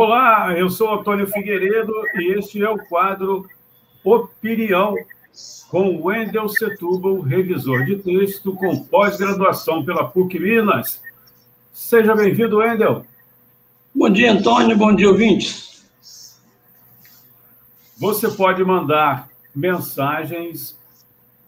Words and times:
Olá, 0.00 0.56
eu 0.56 0.70
sou 0.70 0.94
Antônio 0.94 1.26
Figueiredo 1.26 1.92
e 2.14 2.38
este 2.38 2.62
é 2.62 2.70
o 2.70 2.78
quadro 2.78 3.48
Opinião 4.04 4.94
com 5.68 6.00
Wendel 6.00 6.48
Setúbal, 6.48 7.18
revisor 7.18 7.84
de 7.84 7.96
texto 7.96 8.54
com 8.54 8.78
pós-graduação 8.84 9.84
pela 9.84 10.06
PUC 10.06 10.38
Minas. 10.38 11.02
Seja 11.72 12.14
bem-vindo, 12.14 12.58
Wendel. 12.58 13.04
Bom 13.92 14.08
dia, 14.08 14.30
Antônio. 14.30 14.78
Bom 14.78 14.94
dia, 14.94 15.08
ouvintes. 15.08 15.82
Você 17.96 18.30
pode 18.30 18.62
mandar 18.62 19.28
mensagens 19.52 20.78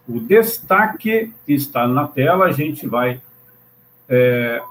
O 0.08 0.20
destaque 0.20 1.34
está 1.47 1.88
na 1.88 2.08
tela, 2.08 2.45
a 2.45 2.52
gente 2.52 2.86
vai 2.88 3.20
é, 4.08 4.62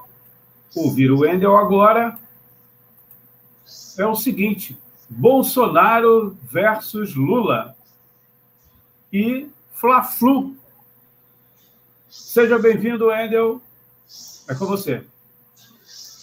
ouvir 0.75 1.11
o 1.11 1.19
Wendel 1.19 1.55
agora. 1.55 2.17
É 3.97 4.05
o 4.05 4.15
seguinte: 4.15 4.77
Bolsonaro 5.09 6.37
versus 6.43 7.15
Lula 7.15 7.75
e 9.11 9.47
Fla-Flu. 9.73 10.55
Seja 12.09 12.57
bem-vindo, 12.59 13.07
Wendel. 13.07 13.61
É 14.47 14.55
com 14.55 14.65
você. 14.65 15.03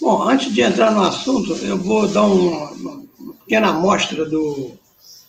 Bom, 0.00 0.22
antes 0.28 0.52
de 0.52 0.61
entrar 0.61 0.91
no 0.91 1.02
assunto, 1.02 1.55
eu 1.55 1.78
vou 1.78 2.06
dar 2.08 2.24
uma, 2.24 2.70
uma 2.72 3.34
pequena 3.41 3.69
amostra 3.69 4.24
do, 4.24 4.77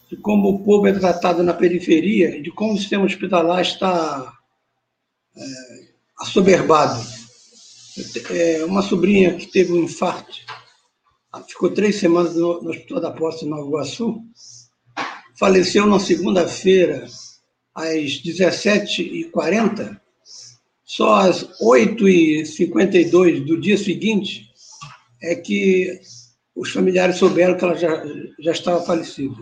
de 0.10 0.18
como 0.18 0.50
o 0.50 0.60
povo 0.60 0.88
é 0.88 0.94
tratado 0.94 1.44
na 1.44 1.54
periferia 1.54 2.36
e 2.38 2.42
de 2.42 2.52
como 2.52 2.74
o 2.74 2.78
sistema 2.78 3.06
hospitalar 3.06 3.62
está 3.62 4.34
é, 5.36 5.44
assoberbado. 6.20 7.17
É, 8.30 8.64
uma 8.66 8.82
sobrinha 8.82 9.36
que 9.36 9.48
teve 9.48 9.74
um 9.74 9.84
infarto, 9.84 10.38
ficou 11.48 11.70
três 11.72 11.96
semanas 11.98 12.36
no, 12.36 12.62
no 12.62 12.70
Hospital 12.70 13.00
da 13.02 13.12
Posse, 13.12 13.46
em 13.46 13.50
Nova 13.50 13.68
Iguaçu, 13.68 14.22
faleceu 15.40 15.86
na 15.86 16.00
segunda-feira, 16.00 17.08
às 17.74 18.22
17h40, 18.24 20.00
só 20.84 21.16
às 21.16 21.44
8h52 21.60 23.46
do 23.46 23.60
dia 23.60 23.78
seguinte 23.78 24.48
é 25.22 25.36
que 25.36 26.00
os 26.56 26.72
familiares 26.72 27.18
souberam 27.18 27.58
que 27.58 27.64
ela 27.64 27.76
já, 27.76 28.04
já 28.40 28.52
estava 28.52 28.84
falecida. 28.84 29.36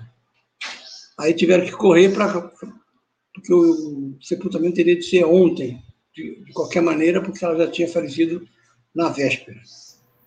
Aí 1.18 1.34
tiveram 1.34 1.66
que 1.66 1.72
correr 1.72 2.10
para. 2.10 2.52
Porque 3.34 3.54
o 3.54 4.18
sepultamento 4.22 4.76
teria 4.76 4.96
de 4.96 5.04
ser 5.04 5.26
ontem, 5.26 5.82
de, 6.16 6.44
de, 6.44 6.54
qualquer 6.54 6.82
maneira, 6.82 7.22
porque 7.22 7.44
ela 7.44 7.58
já 7.58 7.70
tinha 7.70 7.88
falecido 7.88 8.48
na 8.94 9.10
véspera. 9.10 9.60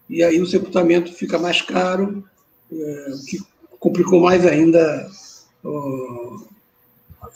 E 0.09 0.23
aí 0.23 0.41
o 0.41 0.47
sepultamento 0.47 1.13
fica 1.13 1.39
mais 1.39 1.63
caro, 1.63 2.25
é, 2.71 3.11
o 3.11 3.25
que 3.25 3.39
complicou 3.79 4.21
mais 4.21 4.45
ainda 4.47 5.11
ó, 5.65 6.39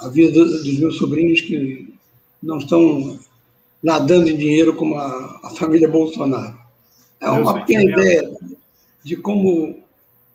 a 0.00 0.08
vida 0.08 0.32
do, 0.32 0.44
dos 0.44 0.78
meus 0.78 0.98
sobrinhos, 0.98 1.40
que 1.40 1.94
não 2.42 2.58
estão 2.58 3.18
nadando 3.82 4.28
em 4.28 4.36
dinheiro 4.36 4.74
como 4.74 4.96
a, 4.96 5.40
a 5.44 5.50
família 5.50 5.88
Bolsonaro. 5.88 6.60
É 7.20 7.30
uma 7.30 7.60
pequena 7.60 7.84
ideia 7.84 8.30
de 9.04 9.16
como 9.16 9.82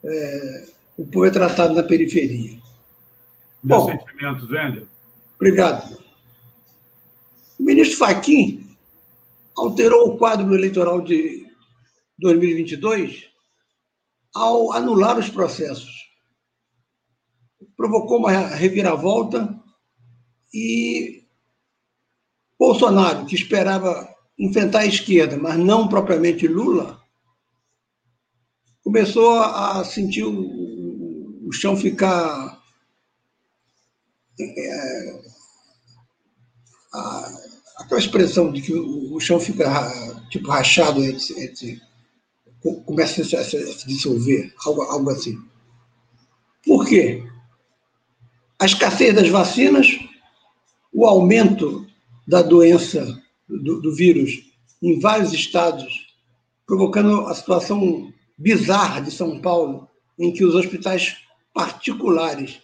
é, 0.03 0.65
o 0.97 1.05
povo 1.05 1.25
é 1.25 1.29
tratado 1.29 1.73
na 1.73 1.83
periferia. 1.83 2.57
Meus 3.63 3.83
Bom, 3.83 3.91
sentimentos, 3.91 4.49
Wender. 4.49 4.85
Obrigado. 5.35 6.06
O 7.59 7.63
ministro 7.63 7.97
Fachin 7.97 8.67
alterou 9.55 10.09
o 10.09 10.17
quadro 10.17 10.53
eleitoral 10.53 11.01
de 11.01 11.45
2022 12.19 13.25
ao 14.33 14.71
anular 14.71 15.17
os 15.17 15.29
processos. 15.29 16.07
Provocou 17.75 18.19
uma 18.19 18.31
reviravolta 18.31 19.57
e 20.53 21.25
Bolsonaro, 22.57 23.25
que 23.25 23.35
esperava 23.35 24.07
enfrentar 24.37 24.79
a 24.79 24.85
esquerda, 24.85 25.37
mas 25.37 25.57
não 25.57 25.87
propriamente 25.87 26.47
Lula, 26.47 27.01
começou 28.83 29.39
a 29.39 29.83
sentir 29.83 30.23
o, 30.23 31.51
chão 31.51 31.77
ficar 31.77 32.61
é, 34.39 35.21
aquela 37.87 38.01
expressão 38.01 38.51
de 38.51 38.61
que 38.61 38.73
o, 38.73 39.17
chão 39.19 39.39
fica 39.39 39.65
tipo 40.29 40.49
rachado 40.49 41.01
começa 42.85 43.21
a 43.21 43.25
se, 43.25 43.35
a 43.35 43.43
se 43.43 43.87
dissolver, 43.87 44.53
algo, 44.65 44.81
algo 44.81 45.09
assim. 45.09 45.41
Por 46.65 46.85
quê? 46.85 47.23
A 48.59 48.65
escassez 48.65 49.15
das 49.15 49.29
vacinas, 49.29 49.87
o 50.93 51.05
aumento 51.05 51.87
da 52.27 52.41
doença, 52.41 53.23
do, 53.47 53.81
do 53.81 53.95
vírus, 53.95 54.43
em 54.81 54.99
vários 54.99 55.31
estados, 55.31 56.07
provocando 56.65 57.21
a 57.21 57.33
situação 57.33 58.11
bizarra 58.37 58.99
de 58.99 59.11
São 59.11 59.39
Paulo, 59.39 59.87
em 60.19 60.33
que 60.33 60.43
os 60.43 60.55
hospitais 60.55 61.15
particulares 61.53 62.59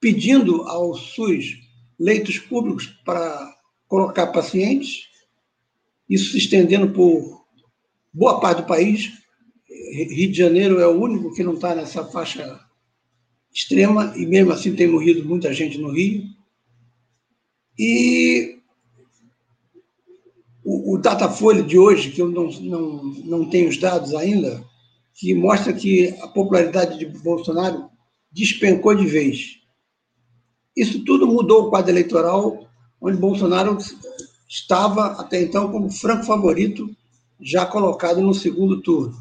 pedindo 0.00 0.62
ao 0.62 0.94
SUS 0.94 1.58
leitos 1.98 2.38
públicos 2.38 2.86
para 3.04 3.59
colocar 3.90 4.28
pacientes, 4.28 5.08
isso 6.08 6.30
se 6.30 6.38
estendendo 6.38 6.92
por 6.92 7.44
boa 8.14 8.40
parte 8.40 8.62
do 8.62 8.66
país. 8.68 9.12
Rio 9.68 10.30
de 10.30 10.38
Janeiro 10.38 10.78
é 10.78 10.86
o 10.86 10.98
único 10.98 11.34
que 11.34 11.42
não 11.42 11.54
está 11.54 11.74
nessa 11.74 12.04
faixa 12.04 12.60
extrema, 13.52 14.16
e 14.16 14.24
mesmo 14.24 14.52
assim 14.52 14.76
tem 14.76 14.86
morrido 14.86 15.28
muita 15.28 15.52
gente 15.52 15.76
no 15.76 15.90
Rio. 15.90 16.22
E 17.76 18.60
o, 20.64 20.94
o 20.94 20.98
Datafolha 20.98 21.64
de 21.64 21.76
hoje, 21.76 22.12
que 22.12 22.22
eu 22.22 22.30
não, 22.30 22.48
não, 22.48 23.04
não 23.24 23.50
tenho 23.50 23.68
os 23.68 23.76
dados 23.76 24.14
ainda, 24.14 24.64
que 25.14 25.34
mostra 25.34 25.72
que 25.72 26.14
a 26.20 26.28
popularidade 26.28 26.96
de 26.96 27.06
Bolsonaro 27.06 27.90
despencou 28.30 28.94
de 28.94 29.06
vez. 29.06 29.58
Isso 30.76 31.04
tudo 31.04 31.26
mudou 31.26 31.64
o 31.64 31.70
quadro 31.70 31.90
eleitoral, 31.90 32.69
onde 33.00 33.16
Bolsonaro 33.16 33.78
estava 34.48 35.12
até 35.20 35.40
então 35.42 35.70
como 35.70 35.90
franco 35.90 36.24
favorito, 36.24 36.90
já 37.40 37.64
colocado 37.64 38.20
no 38.20 38.34
segundo 38.34 38.82
turno. 38.82 39.16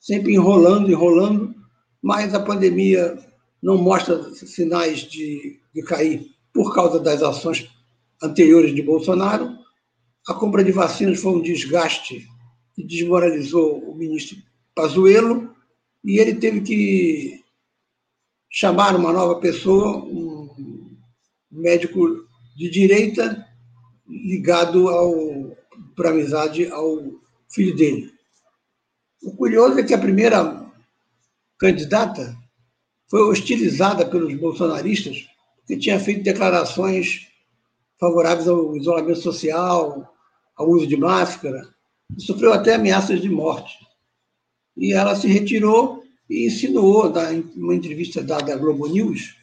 Sempre 0.00 0.34
enrolando, 0.34 0.90
enrolando, 0.90 1.54
mas 2.02 2.34
a 2.34 2.40
pandemia 2.40 3.18
não 3.62 3.78
mostra 3.78 4.34
sinais 4.34 5.00
de, 5.00 5.60
de 5.74 5.82
cair 5.82 6.30
por 6.52 6.74
causa 6.74 6.98
das 6.98 7.22
ações 7.22 7.70
anteriores 8.22 8.74
de 8.74 8.82
Bolsonaro. 8.82 9.56
A 10.26 10.34
compra 10.34 10.64
de 10.64 10.72
vacinas 10.72 11.20
foi 11.20 11.32
um 11.32 11.42
desgaste 11.42 12.26
que 12.74 12.82
desmoralizou 12.82 13.78
o 13.78 13.94
ministro 13.94 14.38
Pazuello 14.74 15.54
e 16.04 16.18
ele 16.18 16.34
teve 16.34 16.60
que 16.60 17.44
chamar 18.50 18.96
uma 18.96 19.12
nova 19.12 19.40
pessoa, 19.40 19.98
um 19.98 20.96
médico 21.50 22.25
de 22.56 22.70
direita 22.70 23.46
ligado 24.08 24.88
ao 24.88 25.56
para 25.94 26.10
amizade 26.10 26.66
ao 26.70 27.20
filho 27.48 27.74
dele. 27.74 28.12
O 29.22 29.34
curioso 29.34 29.78
é 29.78 29.82
que 29.82 29.94
a 29.94 29.98
primeira 29.98 30.66
candidata 31.58 32.36
foi 33.08 33.22
hostilizada 33.22 34.06
pelos 34.06 34.34
bolsonaristas 34.34 35.26
porque 35.58 35.76
tinha 35.76 35.98
feito 35.98 36.22
declarações 36.22 37.26
favoráveis 37.98 38.46
ao 38.46 38.76
isolamento 38.76 39.20
social, 39.20 40.14
ao 40.54 40.70
uso 40.70 40.86
de 40.86 40.96
máscara, 40.96 41.68
e 42.16 42.22
sofreu 42.22 42.52
até 42.52 42.74
ameaças 42.74 43.20
de 43.20 43.28
morte. 43.28 43.74
E 44.76 44.92
ela 44.92 45.16
se 45.16 45.26
retirou 45.26 46.04
e 46.30 46.46
insinuou, 46.46 47.12
numa 47.56 47.74
entrevista 47.74 48.22
dada 48.22 48.54
à 48.54 48.56
Globo 48.56 48.86
News, 48.86 49.34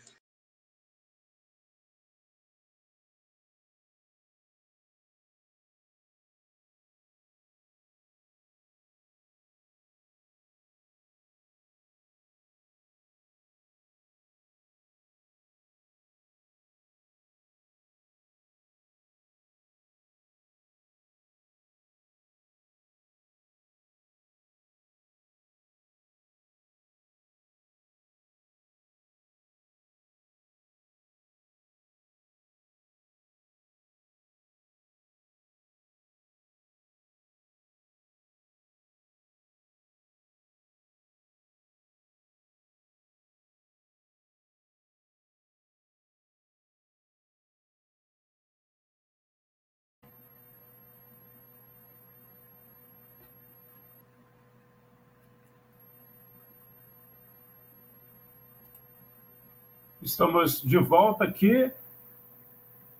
Estamos 60.03 60.61
de 60.61 60.77
volta 60.77 61.23
aqui. 61.23 61.71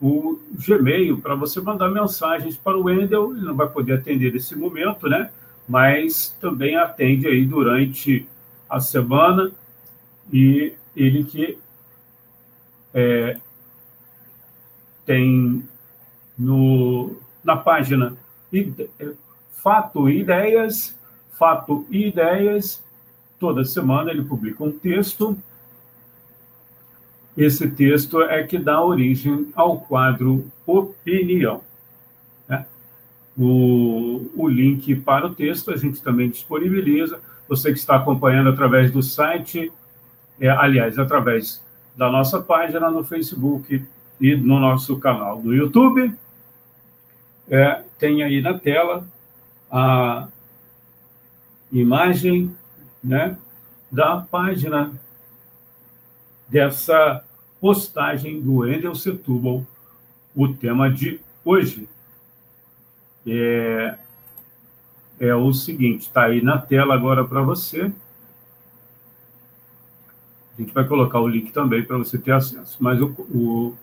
o 0.00 0.38
Gmail 0.52 1.18
para 1.18 1.34
você 1.34 1.60
mandar 1.60 1.88
mensagens 1.88 2.56
para 2.56 2.76
o 2.76 2.84
Wendel. 2.84 3.32
Ele 3.34 3.46
não 3.46 3.54
vai 3.54 3.68
poder 3.68 3.94
atender 3.94 4.32
nesse 4.32 4.54
momento, 4.54 5.08
né? 5.08 5.30
Mas 5.66 6.36
também 6.40 6.76
atende 6.76 7.26
aí 7.26 7.46
durante 7.46 8.28
a 8.68 8.80
semana 8.80 9.50
e 10.30 10.74
ele 10.94 11.24
que 11.24 11.58
é, 12.92 13.38
tem 15.06 15.64
no, 16.38 17.16
na 17.42 17.56
página 17.56 18.16
Fato 19.50 20.08
Ideias, 20.08 20.94
Fato 21.38 21.86
e 21.90 22.08
Ideias. 22.08 22.82
Toda 23.38 23.64
semana 23.64 24.10
ele 24.10 24.24
publica 24.24 24.62
um 24.62 24.72
texto. 24.72 25.36
Esse 27.36 27.68
texto 27.68 28.22
é 28.22 28.42
que 28.44 28.58
dá 28.58 28.82
origem 28.82 29.48
ao 29.54 29.80
quadro 29.80 30.46
Opinião. 30.66 31.60
Né? 32.48 32.64
O, 33.36 34.30
o 34.34 34.48
link 34.48 34.94
para 34.96 35.26
o 35.26 35.34
texto 35.34 35.70
a 35.70 35.76
gente 35.76 36.00
também 36.00 36.30
disponibiliza. 36.30 37.20
Você 37.48 37.72
que 37.72 37.78
está 37.78 37.96
acompanhando 37.96 38.48
através 38.50 38.90
do 38.90 39.02
site, 39.02 39.70
é, 40.40 40.48
aliás, 40.48 40.98
através 40.98 41.62
da 41.96 42.10
nossa 42.10 42.40
página 42.40 42.90
no 42.90 43.04
Facebook 43.04 43.84
e 44.20 44.36
no 44.36 44.58
nosso 44.58 44.98
canal 44.98 45.40
do 45.42 45.52
YouTube, 45.52 46.14
é, 47.48 47.82
tem 47.98 48.22
aí 48.22 48.40
na 48.40 48.58
tela 48.58 49.06
a 49.70 50.28
imagem 51.80 52.54
né, 53.02 53.36
da 53.90 54.18
página 54.18 54.92
dessa 56.48 57.24
postagem 57.60 58.40
do 58.40 58.66
Endel 58.68 58.94
Setúbal, 58.94 59.66
o 60.34 60.48
tema 60.48 60.90
de 60.90 61.20
hoje. 61.44 61.88
É, 63.26 63.98
é 65.18 65.34
o 65.34 65.52
seguinte, 65.52 66.02
está 66.02 66.24
aí 66.24 66.42
na 66.42 66.58
tela 66.58 66.94
agora 66.94 67.24
para 67.24 67.42
você. 67.42 67.90
A 70.56 70.60
gente 70.60 70.72
vai 70.72 70.86
colocar 70.86 71.20
o 71.20 71.26
link 71.26 71.52
também 71.52 71.82
para 71.82 71.98
você 71.98 72.18
ter 72.18 72.32
acesso. 72.32 72.76
Mas 72.80 73.00
o, 73.00 73.06
o, 73.08 73.74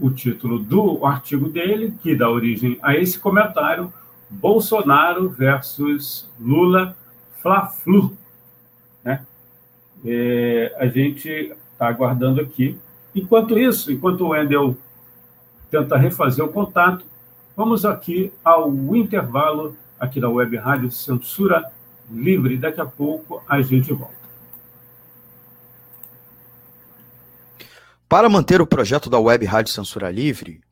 o 0.00 0.10
título 0.10 0.58
do 0.58 1.04
artigo 1.06 1.48
dele, 1.48 1.94
que 2.02 2.16
dá 2.16 2.28
origem 2.28 2.78
a 2.82 2.96
esse 2.96 3.18
comentário, 3.18 3.92
Bolsonaro 4.30 5.28
versus 5.28 6.30
Lula 6.38 6.96
Fla-Flu. 7.42 8.16
Né? 9.02 9.26
É, 10.04 10.74
a 10.78 10.86
gente 10.86 11.28
está 11.72 11.88
aguardando 11.88 12.40
aqui. 12.40 12.78
Enquanto 13.14 13.58
isso, 13.58 13.90
enquanto 13.90 14.22
o 14.22 14.28
Wendel 14.28 14.76
tenta 15.70 15.96
refazer 15.96 16.44
o 16.44 16.48
contato, 16.48 17.04
vamos 17.56 17.84
aqui 17.84 18.32
ao 18.44 18.70
intervalo 18.94 19.76
aqui 19.98 20.20
da 20.20 20.28
Web 20.28 20.56
Rádio 20.56 20.90
Censura 20.90 21.70
Livre. 22.10 22.56
Daqui 22.56 22.80
a 22.80 22.86
pouco 22.86 23.42
a 23.48 23.60
gente 23.60 23.92
volta. 23.92 24.20
Para 28.08 28.28
manter 28.28 28.60
o 28.60 28.66
projeto 28.66 29.08
da 29.08 29.20
Web 29.20 29.44
Rádio 29.46 29.72
Censura 29.72 30.10
Livre, 30.10 30.60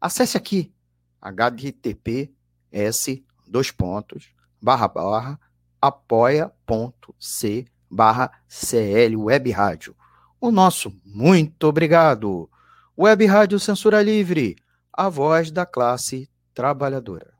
acesse 0.00 0.36
aqui 0.36 0.74
https 1.22 3.22
dois 3.46 3.70
pontos 3.70 4.34
barra 4.60 4.88
barra 4.88 5.38
apoia.c 5.80 7.66
barra 7.90 8.30
CL 8.48 9.16
Web 9.16 9.50
Rádio. 9.50 9.96
O 10.40 10.50
nosso 10.50 10.92
muito 11.04 11.64
obrigado. 11.64 12.48
Web 12.96 13.26
Rádio 13.26 13.58
Censura 13.58 14.02
Livre, 14.02 14.56
a 14.92 15.08
voz 15.08 15.50
da 15.50 15.66
classe 15.66 16.30
trabalhadora. 16.54 17.39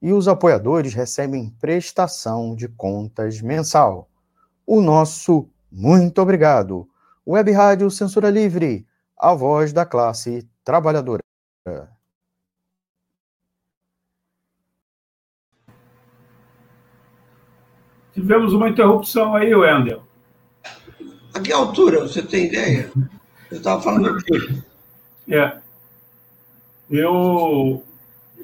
E 0.00 0.12
os 0.12 0.28
apoiadores 0.28 0.94
recebem 0.94 1.50
prestação 1.60 2.54
de 2.54 2.68
contas 2.68 3.40
mensal. 3.40 4.08
O 4.66 4.80
nosso 4.80 5.48
muito 5.70 6.20
obrigado. 6.20 6.88
Web 7.26 7.50
Rádio 7.52 7.90
Censura 7.90 8.30
Livre, 8.30 8.86
a 9.18 9.34
voz 9.34 9.72
da 9.72 9.84
classe 9.84 10.48
trabalhadora. 10.64 11.22
Tivemos 18.12 18.54
uma 18.54 18.68
interrupção 18.68 19.34
aí, 19.34 19.54
Wendel. 19.54 20.02
A 21.34 21.40
que 21.40 21.52
altura? 21.52 22.00
Você 22.00 22.22
tem 22.22 22.46
ideia? 22.46 22.90
Eu 23.50 23.58
estava 23.58 23.82
falando 23.82 24.16
o 24.16 24.22
quê? 24.22 24.62
É. 25.28 25.60
Eu 26.88 27.84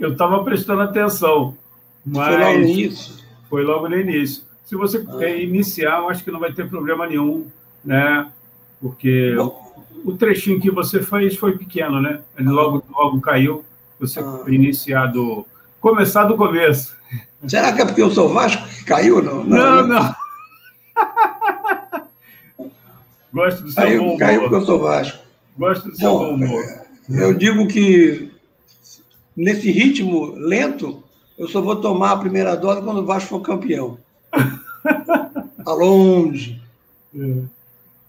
eu 0.00 0.12
estava 0.12 0.42
prestando 0.44 0.82
atenção, 0.82 1.56
mas 2.04 2.28
foi 2.28 2.38
logo 2.38 2.58
no 2.58 2.64
início. 2.64 3.14
Foi 3.48 3.64
logo 3.64 3.88
no 3.88 3.98
início. 3.98 4.42
Se 4.64 4.76
você 4.76 5.04
ah. 5.06 5.28
iniciar, 5.28 5.98
eu 5.98 6.08
acho 6.08 6.24
que 6.24 6.30
não 6.30 6.40
vai 6.40 6.52
ter 6.52 6.68
problema 6.68 7.06
nenhum, 7.06 7.46
né? 7.84 8.26
Porque 8.80 9.34
Bom, 9.36 9.74
o 10.04 10.12
trechinho 10.12 10.60
que 10.60 10.70
você 10.70 11.02
fez 11.02 11.36
foi 11.36 11.56
pequeno, 11.56 12.00
né? 12.00 12.20
Ele 12.38 12.48
ah. 12.48 12.52
logo 12.52 12.82
logo 12.90 13.20
caiu. 13.20 13.64
Você 14.00 14.20
ah. 14.20 14.42
iniciar 14.48 15.06
do 15.06 15.46
começar 15.80 16.24
do 16.24 16.36
começo. 16.36 16.96
Será 17.46 17.72
que 17.72 17.82
é 17.82 17.84
porque 17.84 18.02
eu 18.02 18.10
sou 18.10 18.28
Vasco 18.28 18.66
que 18.68 18.84
caiu? 18.84 19.22
Não, 19.22 19.44
não. 19.44 19.86
não. 19.86 19.88
não. 19.88 20.14
Gosto 23.32 23.62
do 23.62 23.70
seu 23.70 23.82
caiu, 23.82 24.00
bom 24.00 24.06
humor. 24.06 24.18
Caiu 24.18 24.40
porque 24.40 24.54
eu 24.54 24.64
sou 24.66 24.78
Vasco. 24.78 25.18
Gosto 25.58 25.88
do 25.88 25.96
seu 25.96 26.10
bom, 26.10 26.18
bom 26.18 26.34
humor. 26.34 26.64
Eu 27.08 27.34
digo 27.34 27.66
que 27.66 28.30
nesse 29.36 29.70
ritmo 29.70 30.32
lento, 30.32 31.02
eu 31.38 31.48
só 31.48 31.60
vou 31.60 31.80
tomar 31.80 32.12
a 32.12 32.18
primeira 32.18 32.54
dose 32.54 32.82
quando 32.82 32.98
o 32.98 33.06
Vasco 33.06 33.30
for 33.30 33.40
campeão. 33.40 33.98
Está 35.58 35.72
longe. 35.74 36.62
É. 37.14 37.42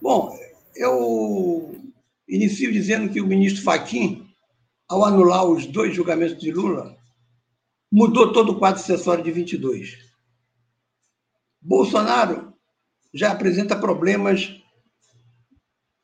Bom, 0.02 0.38
eu 0.76 1.76
inicio 2.28 2.72
dizendo 2.72 3.12
que 3.12 3.22
o 3.22 3.28
ministro 3.28 3.64
Faquim, 3.64 4.28
ao 4.88 5.04
anular 5.06 5.46
os 5.46 5.66
dois 5.66 5.96
julgamentos 5.96 6.38
de 6.38 6.52
Lula, 6.52 6.98
mudou 7.92 8.34
todo 8.34 8.52
o 8.52 8.60
quadro 8.60 8.82
acessório 8.82 9.24
de 9.24 9.32
22. 9.32 10.00
Bolsonaro 11.62 12.54
já 13.14 13.32
apresenta 13.32 13.76
problemas 13.76 14.60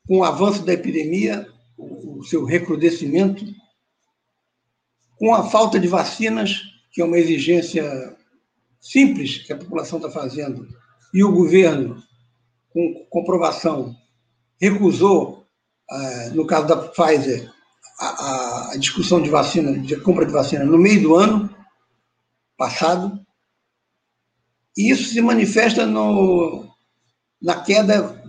com 0.06 0.18
o 0.18 0.24
avanço 0.24 0.64
da 0.64 0.72
epidemia, 0.72 1.46
o 1.76 2.22
seu 2.24 2.44
recrudescimento, 2.44 3.44
com 5.20 5.34
a 5.34 5.44
falta 5.50 5.78
de 5.78 5.86
vacinas, 5.86 6.62
que 6.90 7.02
é 7.02 7.04
uma 7.04 7.18
exigência 7.18 8.16
simples 8.80 9.36
que 9.36 9.52
a 9.52 9.56
população 9.56 9.98
está 9.98 10.10
fazendo, 10.10 10.66
e 11.12 11.22
o 11.22 11.30
governo, 11.30 12.02
com 12.70 13.06
comprovação, 13.10 13.94
recusou, 14.58 15.44
ah, 15.90 16.30
no 16.32 16.46
caso 16.46 16.66
da 16.66 16.76
Pfizer, 16.76 17.52
a, 18.00 18.72
discussão 18.78 19.20
de 19.20 19.28
vacina, 19.28 19.78
de 19.78 19.94
compra 19.96 20.24
de 20.24 20.32
vacina 20.32 20.64
no 20.64 20.78
meio 20.78 21.02
do 21.02 21.14
ano 21.14 21.54
passado, 22.56 23.20
e 24.74 24.90
isso 24.90 25.12
se 25.12 25.20
manifesta 25.20 25.84
no, 25.84 26.66
na 27.42 27.60
queda 27.60 28.24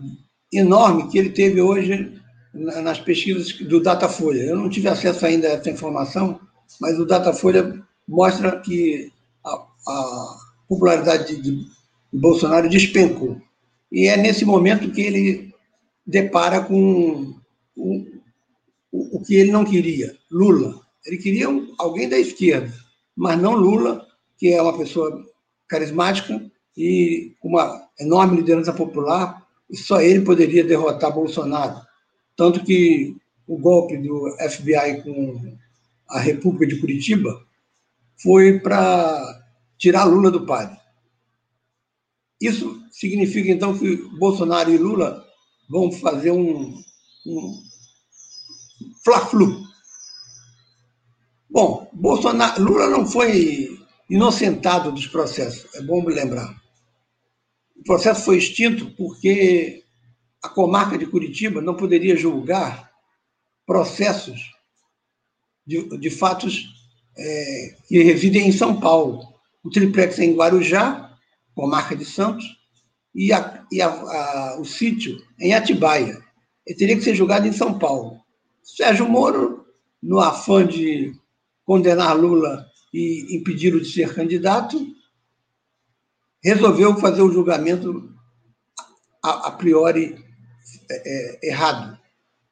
enorme 0.52 1.10
que 1.10 1.18
ele 1.18 1.30
teve 1.30 1.62
hoje 1.62 2.20
nas 2.54 3.00
pesquisas 3.00 3.54
do 3.54 3.82
Datafolha. 3.82 4.42
Eu 4.42 4.58
não 4.58 4.70
tive 4.70 4.90
acesso 4.90 5.26
ainda 5.26 5.48
a 5.48 5.52
essa 5.52 5.70
informação, 5.70 6.38
mas 6.80 7.00
o 7.00 7.06
Datafolha 7.06 7.82
mostra 8.08 8.60
que 8.60 9.12
a, 9.44 9.66
a 9.88 10.38
popularidade 10.68 11.36
de, 11.36 11.42
de 11.42 11.68
Bolsonaro 12.14 12.70
despencou. 12.70 13.42
E 13.92 14.08
é 14.08 14.18
nesse 14.18 14.46
momento 14.46 14.92
que 14.92 15.02
ele 15.02 15.54
depara 16.06 16.62
com 16.62 17.36
o, 17.76 18.08
o, 18.92 19.18
o 19.18 19.24
que 19.24 19.36
ele 19.36 19.52
não 19.52 19.66
queria, 19.66 20.16
Lula. 20.30 20.80
Ele 21.06 21.18
queria 21.18 21.50
um, 21.50 21.74
alguém 21.78 22.08
da 22.08 22.18
esquerda, 22.18 22.72
mas 23.16 23.40
não 23.42 23.56
Lula, 23.56 24.06
que 24.38 24.54
é 24.54 24.62
uma 24.62 24.78
pessoa 24.78 25.26
carismática 25.68 26.42
e 26.78 27.34
com 27.40 27.50
uma 27.50 27.88
enorme 28.00 28.38
liderança 28.38 28.74
popular, 28.74 29.46
e 29.70 29.78
só 29.78 30.02
ele 30.02 30.22
poderia 30.22 30.64
derrotar 30.64 31.14
Bolsonaro. 31.14 31.82
Tanto 32.36 32.64
que 32.64 33.16
o 33.48 33.58
golpe 33.58 33.98
do 33.98 34.36
FBI 34.50 35.02
com 35.04 35.58
a 36.12 36.20
República 36.20 36.68
de 36.68 36.80
Curitiba 36.80 37.46
foi 38.22 38.60
para 38.60 39.44
tirar 39.78 40.04
Lula 40.04 40.30
do 40.30 40.46
padre. 40.46 40.78
Isso 42.40 42.84
significa, 42.92 43.50
então, 43.52 43.78
que 43.78 43.96
Bolsonaro 44.18 44.72
e 44.72 44.78
Lula 44.78 45.26
vão 45.70 45.92
fazer 45.92 46.32
um, 46.32 46.84
um 47.26 47.64
fla-flu. 49.04 49.64
Bom, 51.50 51.90
Bolsonaro, 51.94 52.62
Lula 52.62 52.90
não 52.90 53.06
foi 53.06 53.80
inocentado 54.10 54.92
dos 54.92 55.08
processos, 55.08 55.74
é 55.76 55.82
bom 55.82 56.04
me 56.04 56.14
lembrar. 56.14 56.62
O 57.76 57.84
processo 57.84 58.26
foi 58.26 58.38
extinto 58.38 58.92
porque 58.92 59.84
a 60.44 60.50
comarca 60.50 60.98
de 60.98 61.06
Curitiba 61.06 61.62
não 61.62 61.76
poderia 61.76 62.16
julgar 62.16 62.92
processos 63.66 64.52
de, 65.66 65.98
de 65.98 66.10
fatos 66.10 66.66
é, 67.18 67.76
que 67.88 68.02
residem 68.04 68.48
em 68.48 68.52
São 68.52 68.80
Paulo. 68.80 69.34
O 69.64 69.70
triplex 69.70 70.20
é 70.20 70.26
em 70.26 70.36
Guarujá, 70.36 71.18
comarca 71.54 71.96
de 71.96 72.06
Santos, 72.06 72.46
e, 73.14 73.32
a, 73.32 73.66
e 73.72 73.82
a, 73.82 73.88
a, 73.88 74.60
o 74.60 74.66
sítio 74.66 75.22
em 75.40 75.54
Atibaia. 75.54 76.22
Ele 76.66 76.78
teria 76.78 76.96
que 76.96 77.04
ser 77.04 77.16
julgado 77.16 77.48
em 77.48 77.52
São 77.52 77.78
Paulo. 77.78 78.20
Sérgio 78.64 79.08
Moro, 79.08 79.66
no 80.02 80.20
afã 80.20 80.66
de 80.66 81.14
condenar 81.66 82.18
Lula 82.18 82.66
e 82.94 83.36
impedi-lo 83.36 83.80
de 83.80 83.92
ser 83.92 84.14
candidato, 84.14 84.86
resolveu 86.44 86.98
fazer 86.98 87.22
o 87.22 87.32
julgamento 87.32 88.12
a, 89.24 89.48
a 89.48 89.52
priori 89.52 90.24
é, 90.90 91.46
é, 91.46 91.50
errado. 91.50 91.98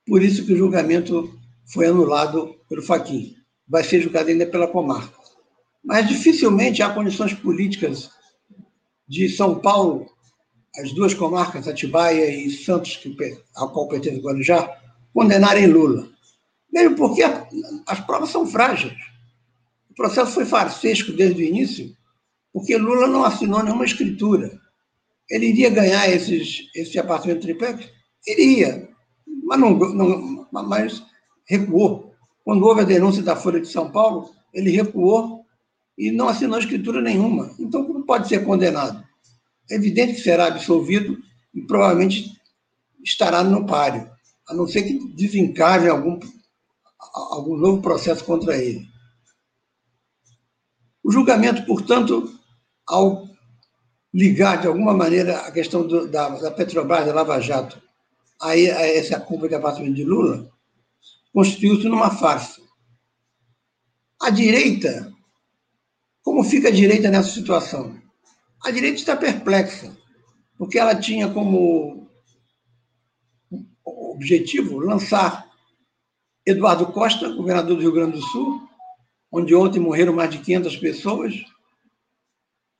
Por 0.05 0.21
isso 0.21 0.45
que 0.45 0.53
o 0.53 0.57
julgamento 0.57 1.39
foi 1.65 1.87
anulado 1.87 2.58
pelo 2.69 2.83
Faquim. 2.83 3.35
Vai 3.67 3.83
ser 3.83 4.01
julgado 4.01 4.29
ainda 4.29 4.45
pela 4.45 4.67
comarca. 4.67 5.17
Mas 5.83 6.07
dificilmente 6.07 6.81
há 6.81 6.89
condições 6.93 7.33
políticas 7.33 8.09
de 9.07 9.27
São 9.27 9.59
Paulo, 9.59 10.05
as 10.77 10.91
duas 10.93 11.13
comarcas, 11.13 11.67
Atibaia 11.67 12.29
e 12.29 12.51
Santos, 12.51 13.01
ao 13.55 13.73
qual 13.73 13.87
pertence 13.87 14.19
o 14.19 14.21
Guarujá, 14.21 14.77
condenarem 15.13 15.67
Lula. 15.67 16.07
Mesmo 16.71 16.95
porque 16.95 17.23
as 17.23 17.99
provas 18.01 18.29
são 18.29 18.45
frágeis. 18.45 18.93
O 19.89 19.95
processo 19.95 20.31
foi 20.31 20.45
farsesco 20.45 21.11
desde 21.11 21.41
o 21.41 21.45
início, 21.45 21.95
porque 22.53 22.77
Lula 22.77 23.07
não 23.07 23.23
assinou 23.23 23.63
nenhuma 23.63 23.85
escritura. 23.85 24.59
Ele 25.29 25.47
iria 25.47 25.69
ganhar 25.69 26.09
esses, 26.09 26.69
esse 26.75 26.97
apartamento 26.99 27.41
triplex? 27.41 27.89
Iria, 28.27 28.87
mas, 29.43 29.59
não, 29.59 29.71
não, 29.77 30.47
mas 30.51 31.03
recuou. 31.47 32.08
Quando 32.49 32.65
houve 32.65 32.81
a 32.81 32.83
denúncia 32.83 33.21
da 33.21 33.35
Folha 33.35 33.61
de 33.61 33.67
São 33.67 33.91
Paulo, 33.91 34.31
ele 34.51 34.71
recuou 34.71 35.45
e 35.95 36.09
não 36.09 36.27
assinou 36.27 36.57
escritura 36.57 36.99
nenhuma. 36.99 37.53
Então, 37.59 37.85
como 37.85 38.03
pode 38.03 38.27
ser 38.27 38.43
condenado? 38.43 39.03
É 39.69 39.75
evidente 39.75 40.15
que 40.15 40.21
será 40.21 40.47
absolvido 40.47 41.15
e 41.53 41.61
provavelmente 41.61 42.41
estará 43.03 43.43
no 43.43 43.67
páreo, 43.67 44.09
a 44.47 44.55
não 44.55 44.65
ser 44.65 44.81
que 44.81 44.97
desencave 45.09 45.87
algum, 45.87 46.19
algum 47.13 47.55
novo 47.55 47.83
processo 47.83 48.25
contra 48.25 48.57
ele. 48.57 48.87
O 51.03 51.11
julgamento, 51.11 51.67
portanto, 51.67 52.33
ao 52.87 53.27
ligar 54.11 54.59
de 54.59 54.65
alguma 54.65 54.95
maneira 54.95 55.41
a 55.41 55.51
questão 55.51 55.85
do, 55.85 56.07
da, 56.07 56.29
da 56.29 56.49
Petrobras, 56.49 57.05
da 57.05 57.13
Lava 57.13 57.39
Jato, 57.39 57.79
a, 58.41 58.47
a 58.47 58.53
essa 58.55 59.19
compra 59.19 59.47
de 59.47 59.53
apartamento 59.53 59.93
de 59.93 60.03
Lula, 60.03 60.49
constituiu-se 61.33 61.87
numa 61.87 62.09
farsa. 62.11 62.61
A 64.21 64.29
direita, 64.29 65.13
como 66.21 66.43
fica 66.43 66.67
a 66.67 66.71
direita 66.71 67.09
nessa 67.09 67.29
situação? 67.29 67.99
A 68.63 68.71
direita 68.71 68.97
está 68.97 69.15
perplexa, 69.15 69.95
porque 70.57 70.77
ela 70.77 70.95
tinha 70.95 71.29
como 71.29 72.09
objetivo 74.19 74.79
lançar 74.79 75.49
Eduardo 76.45 76.87
Costa, 76.87 77.29
governador 77.29 77.75
do 77.75 77.81
Rio 77.81 77.93
Grande 77.93 78.17
do 78.17 78.21
Sul, 78.21 78.67
onde 79.31 79.55
ontem 79.55 79.79
morreram 79.79 80.13
mais 80.13 80.29
de 80.29 80.39
500 80.39 80.75
pessoas, 80.77 81.33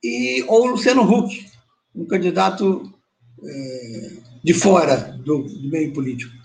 e 0.02 0.42
ou 0.48 0.66
Luciano 0.66 1.02
Huck, 1.02 1.46
um 1.94 2.06
candidato 2.06 2.92
é, 3.42 4.16
de 4.42 4.54
fora 4.54 4.96
do, 4.96 5.42
do 5.42 5.70
meio 5.70 5.92
político. 5.92 6.39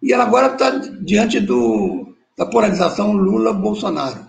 E 0.00 0.12
ela 0.12 0.24
agora 0.24 0.52
está 0.52 0.70
diante 0.70 1.40
do, 1.40 2.16
da 2.36 2.46
polarização 2.46 3.12
Lula-Bolsonaro. 3.12 4.26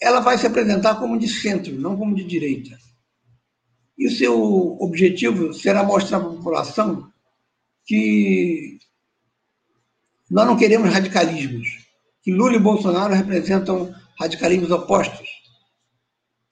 ela 0.00 0.20
vai 0.20 0.36
se 0.36 0.46
apresentar 0.46 0.96
como 0.96 1.18
de 1.18 1.28
centro, 1.28 1.72
não 1.78 1.96
como 1.96 2.14
de 2.14 2.24
direita. 2.24 2.76
E 3.96 4.10
seu 4.10 4.76
objetivo 4.80 5.54
será 5.54 5.84
mostrar 5.84 6.18
para 6.18 6.30
a 6.30 6.32
população 6.32 7.12
que 7.86 8.78
nós 10.28 10.46
não 10.46 10.56
queremos 10.56 10.92
radicalismos, 10.92 11.68
que 12.22 12.32
Lula 12.32 12.56
e 12.56 12.58
Bolsonaro 12.58 13.14
representam 13.14 13.94
radicalismos 14.18 14.70
opostos. 14.70 15.28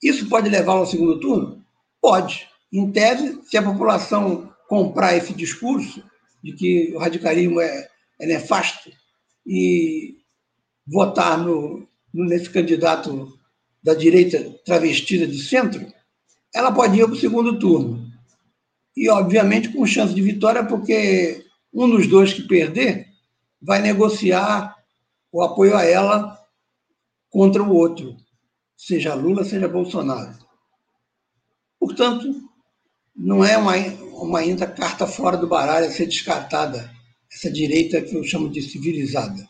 Isso 0.01 0.29
pode 0.29 0.49
levá-lo 0.49 0.81
ao 0.81 0.85
segundo 0.85 1.19
turno? 1.19 1.63
Pode. 2.01 2.47
Em 2.71 2.89
tese, 2.89 3.41
se 3.43 3.57
a 3.57 3.63
população 3.63 4.53
comprar 4.69 5.17
esse 5.17 5.33
discurso 5.33 6.01
de 6.43 6.53
que 6.53 6.93
o 6.93 6.99
radicalismo 6.99 7.59
é, 7.59 7.87
é 8.19 8.25
nefasto 8.25 8.91
e 9.45 10.17
votar 10.85 11.37
no, 11.37 11.87
nesse 12.13 12.49
candidato 12.49 13.37
da 13.83 13.93
direita 13.93 14.43
travestida 14.65 15.25
de 15.27 15.41
centro, 15.41 15.91
ela 16.53 16.71
pode 16.71 16.99
ir 16.99 17.05
para 17.05 17.13
o 17.13 17.19
segundo 17.19 17.57
turno. 17.57 18.11
E, 18.95 19.09
obviamente, 19.09 19.69
com 19.69 19.85
chance 19.85 20.13
de 20.13 20.21
vitória, 20.21 20.65
porque 20.65 21.45
um 21.73 21.89
dos 21.89 22.07
dois 22.07 22.33
que 22.33 22.43
perder 22.43 23.07
vai 23.61 23.81
negociar 23.81 24.75
o 25.31 25.41
apoio 25.41 25.75
a 25.75 25.85
ela 25.85 26.37
contra 27.29 27.63
o 27.63 27.73
outro, 27.73 28.17
seja 28.75 29.13
Lula, 29.13 29.45
seja 29.45 29.67
Bolsonaro. 29.67 30.37
Portanto, 31.79 32.50
não 33.15 33.43
é 33.43 33.57
uma, 33.57 33.75
uma 34.21 34.39
ainda 34.39 34.67
carta 34.67 35.05
fora 35.05 35.37
do 35.37 35.47
baralho 35.47 35.87
a 35.87 35.91
ser 35.91 36.05
descartada, 36.05 36.91
essa 37.31 37.51
direita 37.51 38.01
que 38.01 38.15
eu 38.15 38.23
chamo 38.23 38.49
de 38.49 38.61
civilizada. 38.61 39.49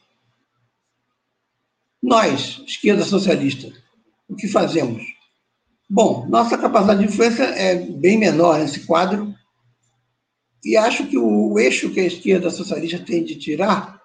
Nós, 2.01 2.61
esquerda 2.65 3.03
socialista, 3.03 3.71
o 4.27 4.35
que 4.35 4.47
fazemos? 4.47 5.03
Bom, 5.89 6.25
nossa 6.27 6.57
capacidade 6.57 6.99
de 6.99 7.05
influência 7.05 7.43
é 7.43 7.75
bem 7.75 8.17
menor 8.17 8.59
nesse 8.59 8.81
quadro, 8.81 9.35
e 10.63 10.77
acho 10.77 11.07
que 11.07 11.17
o, 11.17 11.51
o 11.51 11.59
eixo 11.59 11.91
que 11.91 11.99
a 11.99 12.05
esquerda 12.05 12.49
socialista 12.49 12.99
tem 12.99 13.23
de 13.23 13.35
tirar 13.35 13.99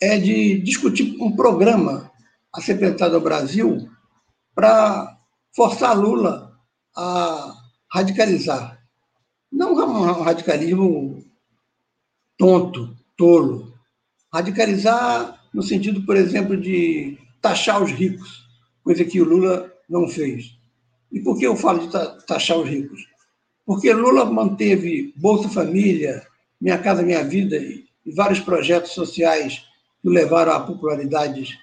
é 0.00 0.16
de 0.16 0.60
discutir 0.60 1.16
um 1.20 1.34
programa 1.34 2.10
a 2.54 2.60
ser 2.60 2.74
apresentado 2.74 3.16
ao 3.16 3.20
Brasil 3.20 3.88
para 4.54 5.18
forçar 5.54 5.98
Lula 5.98 6.52
a 6.96 7.54
radicalizar. 7.92 8.77
Não 9.50 9.72
um 9.72 10.22
radicalismo 10.22 11.24
tonto, 12.36 12.96
tolo. 13.16 13.72
Radicalizar 14.32 15.38
no 15.52 15.62
sentido, 15.62 16.04
por 16.04 16.16
exemplo, 16.16 16.56
de 16.56 17.18
taxar 17.40 17.82
os 17.82 17.90
ricos, 17.90 18.46
coisa 18.82 19.04
que 19.04 19.20
o 19.20 19.24
Lula 19.24 19.72
não 19.88 20.08
fez. 20.08 20.56
E 21.10 21.20
por 21.20 21.38
que 21.38 21.46
eu 21.46 21.56
falo 21.56 21.86
de 21.86 22.26
taxar 22.26 22.58
os 22.58 22.68
ricos? 22.68 23.06
Porque 23.64 23.92
Lula 23.92 24.24
manteve 24.24 25.12
Bolsa 25.16 25.48
Família, 25.48 26.26
Minha 26.60 26.78
Casa 26.78 27.02
Minha 27.02 27.24
Vida 27.24 27.56
e 27.56 27.86
vários 28.14 28.40
projetos 28.40 28.92
sociais 28.92 29.64
que 30.02 30.08
levaram 30.08 30.52
a 30.52 30.60
popularidades 30.60 31.58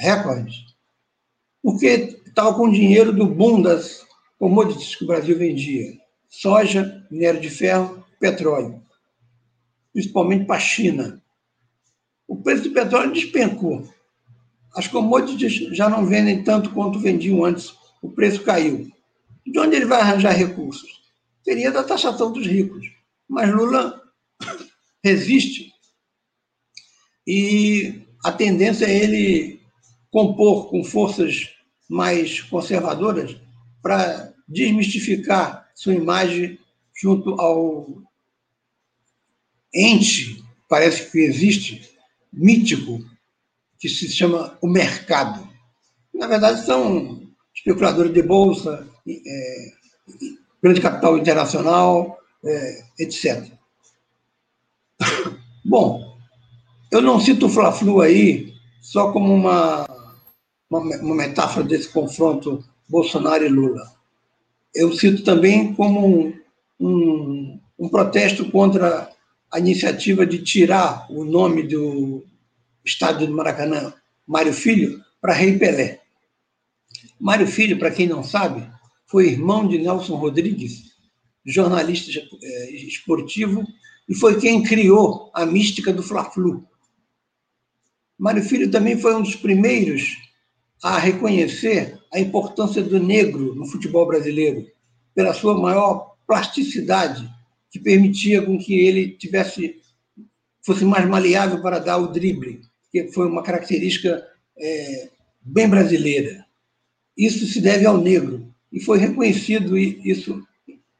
recordes, 0.00 0.64
porque 1.62 2.18
estava 2.26 2.54
com 2.54 2.70
dinheiro 2.70 3.12
do 3.12 3.26
boom 3.26 3.60
das 3.62 4.06
commodities 4.38 4.96
que 4.96 5.04
o 5.04 5.06
Brasil 5.06 5.38
vendia: 5.38 5.98
soja, 6.32 7.06
minério 7.10 7.40
de 7.40 7.50
ferro, 7.50 8.04
petróleo, 8.18 8.82
principalmente 9.92 10.46
para 10.46 10.56
a 10.56 10.60
China. 10.60 11.22
O 12.26 12.36
preço 12.42 12.64
do 12.64 12.72
petróleo 12.72 13.12
despencou. 13.12 13.86
As 14.74 14.88
commodities 14.88 15.76
já 15.76 15.90
não 15.90 16.06
vendem 16.06 16.42
tanto 16.42 16.70
quanto 16.70 16.98
vendiam 16.98 17.44
antes 17.44 17.74
o 18.00 18.10
preço 18.10 18.42
caiu. 18.42 18.90
De 19.46 19.58
onde 19.58 19.76
ele 19.76 19.84
vai 19.84 20.00
arranjar 20.00 20.32
recursos? 20.32 21.02
Seria 21.44 21.70
da 21.70 21.84
taxação 21.84 22.32
dos 22.32 22.46
ricos. 22.46 22.90
Mas 23.28 23.52
Lula 23.52 24.00
resiste 25.04 25.70
e 27.26 28.02
a 28.24 28.32
tendência 28.32 28.86
é 28.86 28.96
ele 28.96 29.60
compor 30.10 30.70
com 30.70 30.82
forças 30.82 31.50
mais 31.88 32.40
conservadoras 32.40 33.36
para 33.82 34.32
desmistificar 34.48 35.61
sua 35.74 35.94
imagem 35.94 36.58
junto 36.94 37.40
ao 37.40 37.86
ente, 39.74 40.44
parece 40.68 41.10
que 41.10 41.18
existe, 41.18 41.90
mítico, 42.32 43.04
que 43.78 43.88
se 43.88 44.08
chama 44.08 44.56
o 44.60 44.68
mercado. 44.68 45.48
Na 46.14 46.26
verdade, 46.26 46.64
são 46.64 47.22
especuladores 47.54 48.12
de 48.12 48.22
bolsa, 48.22 48.86
é, 49.08 49.72
grande 50.62 50.80
capital 50.80 51.18
internacional, 51.18 52.18
é, 52.44 52.84
etc. 52.98 53.50
Bom, 55.64 56.16
eu 56.90 57.00
não 57.00 57.20
cito 57.20 57.46
o 57.46 57.48
Fla-Flu 57.48 58.00
aí 58.00 58.52
só 58.80 59.12
como 59.12 59.32
uma, 59.32 59.86
uma, 60.68 60.80
uma, 60.80 61.14
metáfora 61.14 61.64
desse 61.64 61.88
confronto 61.88 62.64
Bolsonaro 62.88 63.44
e 63.44 63.48
Lula. 63.48 63.90
Eu 64.74 64.92
cito 64.92 65.22
também 65.22 65.74
como 65.74 66.06
um, 66.06 66.40
um, 66.80 67.60
um 67.78 67.88
protesto 67.88 68.50
contra 68.50 69.10
a 69.52 69.58
iniciativa 69.58 70.24
de 70.24 70.38
tirar 70.38 71.06
o 71.10 71.24
nome 71.24 71.64
do 71.64 72.24
estádio 72.84 73.26
do 73.26 73.34
Maracanã, 73.34 73.92
Mário 74.26 74.52
Filho, 74.52 75.02
para 75.20 75.34
Rei 75.34 75.58
Pelé. 75.58 76.00
Mário 77.20 77.46
Filho, 77.46 77.78
para 77.78 77.90
quem 77.90 78.06
não 78.06 78.24
sabe, 78.24 78.66
foi 79.06 79.28
irmão 79.28 79.68
de 79.68 79.78
Nelson 79.78 80.16
Rodrigues, 80.16 80.92
jornalista 81.44 82.10
é, 82.42 82.70
esportivo, 82.72 83.62
e 84.08 84.14
foi 84.14 84.40
quem 84.40 84.62
criou 84.62 85.30
a 85.34 85.44
mística 85.44 85.92
do 85.92 86.02
Fla-Flu. 86.02 86.66
Mário 88.18 88.42
Filho 88.42 88.70
também 88.70 88.98
foi 88.98 89.14
um 89.14 89.22
dos 89.22 89.36
primeiros 89.36 90.16
a 90.82 90.98
reconhecer 90.98 92.01
a 92.12 92.20
importância 92.20 92.82
do 92.82 92.98
negro 92.98 93.54
no 93.54 93.66
futebol 93.66 94.06
brasileiro, 94.06 94.66
pela 95.14 95.32
sua 95.32 95.58
maior 95.58 96.16
plasticidade, 96.26 97.28
que 97.70 97.80
permitia 97.80 98.42
com 98.42 98.58
que 98.58 98.74
ele 98.74 99.12
tivesse 99.12 99.80
fosse 100.64 100.84
mais 100.84 101.08
maleável 101.08 101.60
para 101.60 101.78
dar 101.78 101.96
o 101.98 102.08
drible, 102.08 102.60
que 102.90 103.08
foi 103.08 103.26
uma 103.26 103.42
característica 103.42 104.24
é, 104.56 105.10
bem 105.40 105.68
brasileira. 105.68 106.46
Isso 107.16 107.46
se 107.46 107.60
deve 107.60 107.84
ao 107.84 107.98
negro, 107.98 108.52
e 108.70 108.80
foi 108.80 108.98
reconhecido 108.98 109.76
isso 109.76 110.42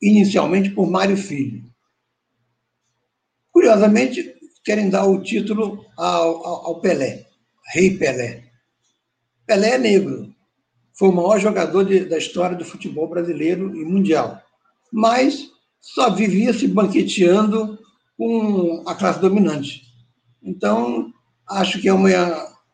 inicialmente 0.01 0.71
por 0.71 0.91
Mário 0.91 1.17
Filho. 1.17 1.65
Curiosamente, 3.53 4.35
querem 4.65 4.91
dar 4.91 5.07
o 5.07 5.23
título 5.23 5.85
ao, 5.97 6.67
ao 6.67 6.81
Pelé, 6.81 7.27
Rei 7.73 7.97
Pelé. 7.97 8.45
Pelé 9.47 9.75
é 9.75 9.79
negro, 9.79 10.32
foi 10.95 11.09
o 11.09 11.13
maior 11.13 11.39
jogador 11.39 11.85
de, 11.85 12.05
da 12.05 12.19
história 12.19 12.57
do 12.57 12.65
futebol 12.65 13.09
brasileiro 13.09 13.75
e 13.77 13.85
mundial, 13.85 14.43
mas 14.93 15.51
só 15.81 16.11
vivia 16.11 16.53
se 16.53 16.69
banqueteando 16.69 17.79
com 18.17 18.85
a 18.87 18.95
classe 18.95 19.21
dominante. 19.21 19.83
Então, 20.43 21.13
acho 21.49 21.81
que 21.81 21.89
é 21.89 21.93
uma 21.93 22.11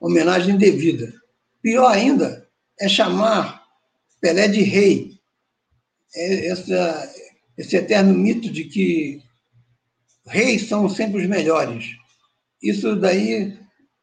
homenagem 0.01 0.57
devida. 0.57 1.13
Pior 1.63 1.87
ainda 1.87 2.47
é 2.81 2.89
chamar 2.89 3.63
Pelé 4.21 4.49
de 4.49 4.63
rei. 4.63 5.19
É 6.15 6.49
essa, 6.49 7.13
esse 7.57 7.77
eterno 7.77 8.15
mito 8.15 8.51
de 8.51 8.65
que 8.65 9.23
reis 10.27 10.69
são 10.69 10.89
sempre 10.89 11.23
os 11.23 11.29
melhores. 11.29 11.97
Isso 12.63 12.97
daí, 12.97 13.57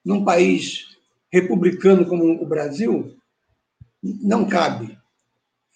num 0.04 0.24
país 0.24 0.86
republicano 1.32 2.06
como 2.06 2.42
o 2.42 2.46
Brasil, 2.46 3.16
não 4.22 4.46
cabe 4.46 4.98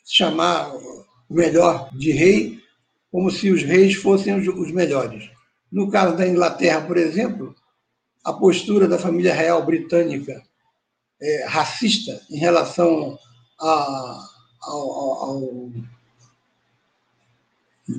chamar 0.06 0.74
o 0.76 1.06
melhor 1.30 1.90
de 1.94 2.12
rei 2.12 2.60
como 3.12 3.32
se 3.32 3.50
os 3.52 3.64
reis 3.64 3.96
fossem 3.96 4.36
os 4.36 4.72
melhores. 4.72 5.30
No 5.72 5.90
caso 5.90 6.16
da 6.16 6.28
Inglaterra, 6.28 6.82
por 6.82 6.98
exemplo, 6.98 7.56
a 8.24 8.34
postura 8.34 8.88
da 8.88 9.00
família 9.00 9.34
real 9.34 9.66
britânica 9.66 10.42
é, 11.22 11.46
racista 11.46 12.22
em 12.30 12.38
relação 12.38 13.18
a, 13.60 14.28
ao, 14.62 14.92
ao, 14.92 15.72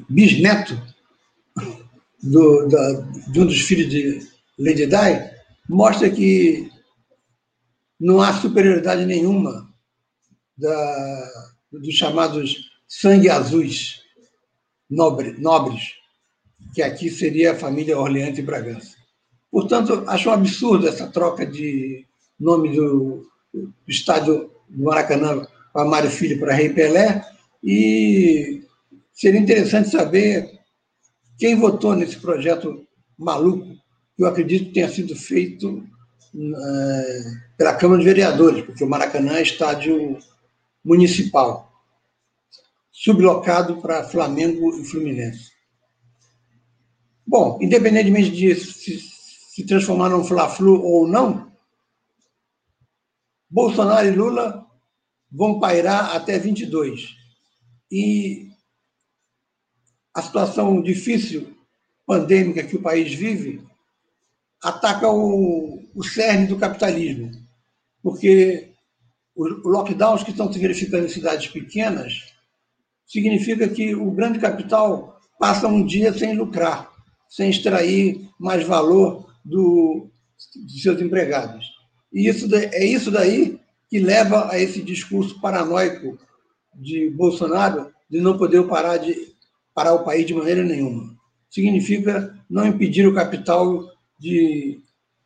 bisneto 0.08 0.80
do, 2.22 2.68
da, 2.68 2.92
de 3.32 3.40
um 3.40 3.46
dos 3.46 3.60
filhos 3.62 3.90
de 3.90 4.28
Lady 4.58 4.86
Di, 4.86 5.30
mostra 5.68 6.08
que 6.08 6.70
não 7.98 8.20
há 8.20 8.32
superioridade 8.34 9.04
nenhuma 9.04 9.69
da, 10.61 11.31
dos 11.73 11.94
chamados 11.94 12.70
sangue 12.87 13.31
azuis 13.31 14.01
nobre, 14.88 15.37
nobres, 15.38 15.94
que 16.75 16.83
aqui 16.83 17.09
seria 17.09 17.53
a 17.53 17.59
família 17.59 17.99
Orleans 17.99 18.38
e 18.38 18.42
Bragança. 18.42 18.96
Portanto, 19.51 20.05
acho 20.07 20.29
um 20.29 20.33
absurdo 20.33 20.88
essa 20.88 21.07
troca 21.07 21.46
de 21.46 22.05
nome 22.38 22.75
do, 22.75 23.27
do 23.53 23.73
estádio 23.87 24.51
do 24.68 24.85
Maracanã 24.85 25.46
para 25.73 25.88
Mário 25.88 26.11
Filho, 26.11 26.38
para 26.38 26.55
Rei 26.55 26.70
Pelé, 26.70 27.25
e 27.62 28.62
seria 29.12 29.40
interessante 29.40 29.90
saber 29.90 30.61
quem 31.38 31.57
votou 31.57 31.94
nesse 31.94 32.16
projeto 32.16 32.87
maluco, 33.18 33.66
que 34.16 34.23
eu 34.23 34.27
acredito 34.27 34.66
que 34.66 34.75
tenha 34.75 34.88
sido 34.88 35.14
feito 35.16 35.85
é, 36.35 37.23
pela 37.57 37.75
Câmara 37.75 38.01
de 38.01 38.07
Vereadores, 38.07 38.64
porque 38.64 38.85
o 38.85 38.88
Maracanã 38.88 39.37
é 39.37 39.42
estádio 39.42 40.18
municipal, 40.84 41.70
sublocado 42.90 43.80
para 43.80 44.04
Flamengo 44.04 44.74
e 44.78 44.84
Fluminense. 44.84 45.52
Bom, 47.26 47.58
independentemente 47.60 48.30
de 48.30 48.54
se, 48.54 48.98
se 48.98 49.64
transformar 49.64 50.08
num 50.08 50.24
Fla-Flu 50.24 50.82
ou 50.82 51.06
não, 51.06 51.50
Bolsonaro 53.48 54.06
e 54.06 54.10
Lula 54.10 54.66
vão 55.30 55.58
pairar 55.58 56.14
até 56.14 56.38
22. 56.38 57.16
E 57.90 58.50
a 60.14 60.22
situação 60.22 60.80
difícil, 60.82 61.56
pandêmica 62.06 62.64
que 62.64 62.76
o 62.76 62.82
país 62.82 63.12
vive, 63.14 63.64
ataca 64.62 65.08
o, 65.08 65.82
o 65.94 66.02
cerne 66.02 66.46
do 66.46 66.58
capitalismo. 66.58 67.30
Porque 68.02 68.69
os 69.40 69.64
lockdowns 69.64 70.22
que 70.22 70.33
estão 70.33 70.53
se 70.53 70.59
verificando 70.59 71.07
em 71.07 71.09
cidades 71.09 71.48
pequenas 71.48 72.35
significa 73.07 73.66
que 73.68 73.94
o 73.94 74.11
grande 74.11 74.38
capital 74.38 75.18
passa 75.38 75.66
um 75.66 75.85
dia 75.85 76.12
sem 76.12 76.37
lucrar, 76.37 76.90
sem 77.26 77.48
extrair 77.48 78.29
mais 78.38 78.64
valor 78.66 79.33
do, 79.42 80.11
de 80.66 80.83
seus 80.83 81.00
empregados. 81.00 81.66
E 82.12 82.29
isso, 82.29 82.55
é 82.55 82.85
isso 82.85 83.11
daí 83.11 83.59
que 83.88 83.98
leva 83.98 84.53
a 84.53 84.59
esse 84.59 84.83
discurso 84.83 85.40
paranoico 85.40 86.18
de 86.74 87.09
Bolsonaro 87.11 87.90
de 88.11 88.20
não 88.20 88.37
poder 88.37 88.62
parar, 88.68 88.98
de, 88.98 89.35
parar 89.74 89.94
o 89.94 90.05
país 90.05 90.26
de 90.26 90.35
maneira 90.35 90.62
nenhuma. 90.62 91.16
Significa 91.48 92.38
não 92.48 92.66
impedir 92.66 93.07
o 93.07 93.14
capital 93.14 93.88
de 94.18 94.81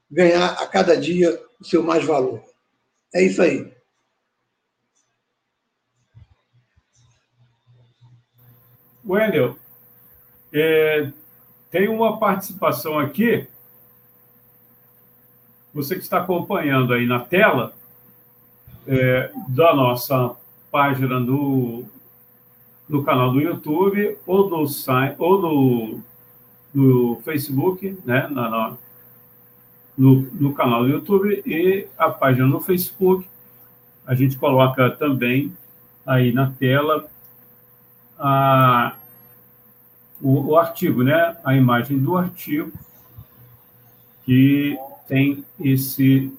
ganhar 0.09 0.53
a 0.53 0.67
cada 0.67 0.97
dia 0.97 1.37
o 1.61 1.65
seu 1.65 1.83
mais 1.83 2.05
valor. 2.05 2.43
É 3.13 3.23
isso 3.23 3.43
aí. 3.43 3.74
Wendel, 9.07 9.57
é, 10.53 11.11
tem 11.71 11.89
uma 11.89 12.19
participação 12.19 12.99
aqui. 12.99 13.47
Você 15.73 15.97
que 15.97 16.03
está 16.03 16.19
acompanhando 16.19 16.93
aí 16.93 17.07
na 17.07 17.21
tela 17.21 17.75
é, 18.87 19.31
da 19.49 19.75
nossa 19.75 20.37
página 20.71 21.19
no, 21.19 21.85
no 22.89 23.03
canal 23.03 23.33
do 23.33 23.41
YouTube 23.41 24.17
ou 24.27 24.49
no, 24.49 24.65
ou 25.19 26.03
Facebook, 27.23 27.99
né, 28.05 28.29
na 28.31 28.77
no, 29.97 30.23
no 30.33 30.53
canal 30.53 30.83
do 30.83 30.91
YouTube 30.91 31.43
e 31.47 31.87
a 31.97 32.11
página 32.11 32.47
no 32.47 32.61
Facebook. 32.61 33.27
A 34.07 34.15
gente 34.15 34.37
coloca 34.37 34.91
também 34.91 35.57
aí 36.05 36.33
na 36.33 36.51
tela 36.51 37.09
a, 38.19 38.97
o, 40.21 40.51
o 40.51 40.57
artigo, 40.57 41.03
né? 41.03 41.37
A 41.45 41.55
imagem 41.55 41.99
do 41.99 42.17
artigo 42.17 42.73
que 44.25 44.79
tem 45.07 45.45
esse 45.61 46.33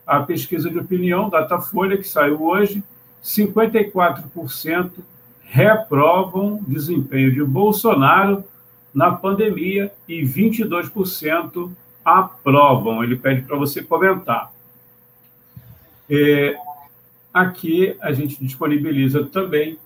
a 0.05 0.21
pesquisa 0.21 0.69
de 0.69 0.79
opinião, 0.79 1.31
Datafolha, 1.31 1.97
que 1.97 2.09
saiu 2.09 2.43
hoje. 2.43 2.83
54% 3.23 4.91
reprovam 5.43 6.63
desempenho 6.67 7.33
de 7.33 7.45
Bolsonaro 7.45 8.45
na 8.93 9.13
pandemia 9.13 9.93
e 10.09 10.23
22% 10.23 11.71
aprovam. 12.05 13.05
Ele 13.05 13.17
pede 13.17 13.43
para 13.43 13.57
você 13.57 13.83
comentar. 13.83 14.53
É, 16.11 16.57
aqui 17.33 17.97
a 18.01 18.13
gente 18.13 18.43
disponibiliza 18.43 19.25
também 19.25 19.79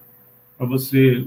para 0.57 0.67
você, 0.67 1.27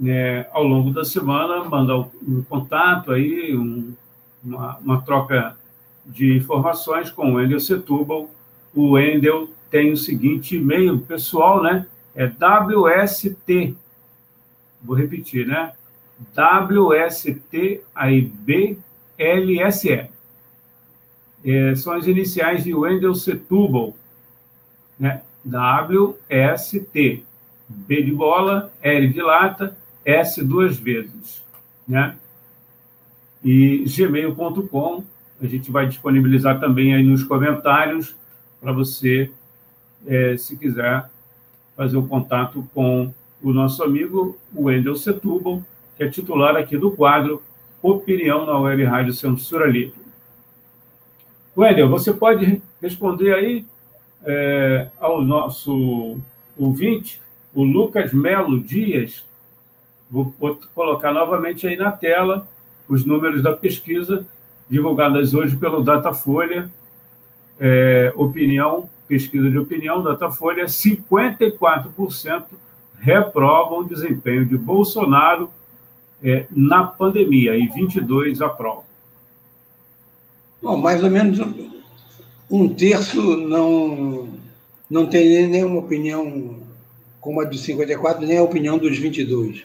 né, 0.00 0.46
ao 0.50 0.64
longo 0.64 0.90
da 0.90 1.04
semana, 1.04 1.62
mandar 1.64 1.98
um 1.98 2.42
contato 2.48 3.12
aí, 3.12 3.54
um, 3.54 3.92
uma, 4.42 4.78
uma, 4.78 5.02
troca 5.02 5.54
de 6.06 6.38
informações 6.38 7.10
com 7.10 7.32
o 7.32 7.34
Wendel 7.34 7.60
Setúbal. 7.60 8.30
O 8.74 8.92
Wendel 8.92 9.50
tem 9.70 9.92
o 9.92 9.98
seguinte 9.98 10.56
e-mail 10.56 10.98
pessoal, 11.00 11.62
né? 11.62 11.86
É 12.14 12.24
WST, 12.24 13.76
vou 14.82 14.96
repetir, 14.96 15.46
né? 15.46 15.72
WST, 16.34 17.82
aí 17.94 18.22
BLSE. 18.22 20.08
É, 21.44 21.74
são 21.74 21.92
as 21.92 22.06
iniciais 22.06 22.64
de 22.64 22.74
Wendel 22.74 23.14
Setúbal, 23.14 23.94
né? 24.98 25.20
WST. 25.44 27.24
B 27.72 28.02
de 28.02 28.10
bola, 28.12 28.72
L 28.82 29.08
de 29.08 29.22
lata, 29.22 29.76
S 30.10 30.42
duas 30.44 30.78
vezes, 30.78 31.42
né? 31.86 32.16
E 33.42 33.84
gmail.com, 33.86 35.04
a 35.40 35.46
gente 35.46 35.70
vai 35.70 35.86
disponibilizar 35.86 36.60
também 36.60 36.94
aí 36.94 37.02
nos 37.02 37.24
comentários 37.24 38.14
para 38.60 38.72
você, 38.72 39.30
é, 40.06 40.36
se 40.36 40.56
quiser, 40.56 41.08
fazer 41.76 41.96
o 41.96 42.00
um 42.00 42.08
contato 42.08 42.68
com 42.74 43.12
o 43.42 43.52
nosso 43.52 43.82
amigo 43.82 44.38
Wendel 44.54 44.96
Setúbal, 44.96 45.64
que 45.96 46.04
é 46.04 46.08
titular 46.08 46.56
aqui 46.56 46.76
do 46.76 46.90
quadro 46.90 47.42
Opinião 47.82 48.44
na 48.44 48.58
Web 48.58 48.84
Rádio 48.84 49.14
Censura 49.14 49.66
Livre. 49.66 49.94
Wendel, 51.56 51.88
você 51.88 52.12
pode 52.12 52.60
responder 52.80 53.34
aí 53.34 53.64
é, 54.24 54.90
ao 54.98 55.22
nosso 55.22 56.18
ouvinte 56.58 57.20
o 57.54 57.64
Lucas 57.64 58.12
Melo 58.12 58.60
Dias, 58.60 59.24
vou 60.10 60.34
colocar 60.74 61.12
novamente 61.12 61.66
aí 61.66 61.76
na 61.76 61.92
tela 61.92 62.46
os 62.88 63.04
números 63.04 63.42
da 63.42 63.52
pesquisa 63.52 64.26
divulgadas 64.68 65.32
hoje 65.34 65.56
pelo 65.56 65.82
Datafolha, 65.82 66.70
é, 67.58 68.12
opinião, 68.16 68.88
pesquisa 69.06 69.50
de 69.50 69.58
opinião, 69.58 70.02
Datafolha, 70.02 70.66
54% 70.66 72.44
reprovam 72.98 73.78
o 73.78 73.84
desempenho 73.84 74.44
de 74.44 74.58
Bolsonaro 74.58 75.50
é, 76.22 76.46
na 76.50 76.84
pandemia 76.84 77.56
e 77.56 77.66
22 77.68 78.42
aprovam. 78.42 78.84
Bom, 80.62 80.76
mais 80.76 81.02
ou 81.02 81.10
menos 81.10 81.38
um 82.50 82.68
terço 82.68 83.36
não, 83.36 84.28
não 84.90 85.06
tem 85.06 85.48
nenhuma 85.48 85.78
opinião 85.78 86.58
como 87.20 87.40
a 87.40 87.44
de 87.44 87.58
54, 87.58 88.26
nem 88.26 88.38
a 88.38 88.42
opinião 88.42 88.78
dos 88.78 88.98
22. 88.98 89.64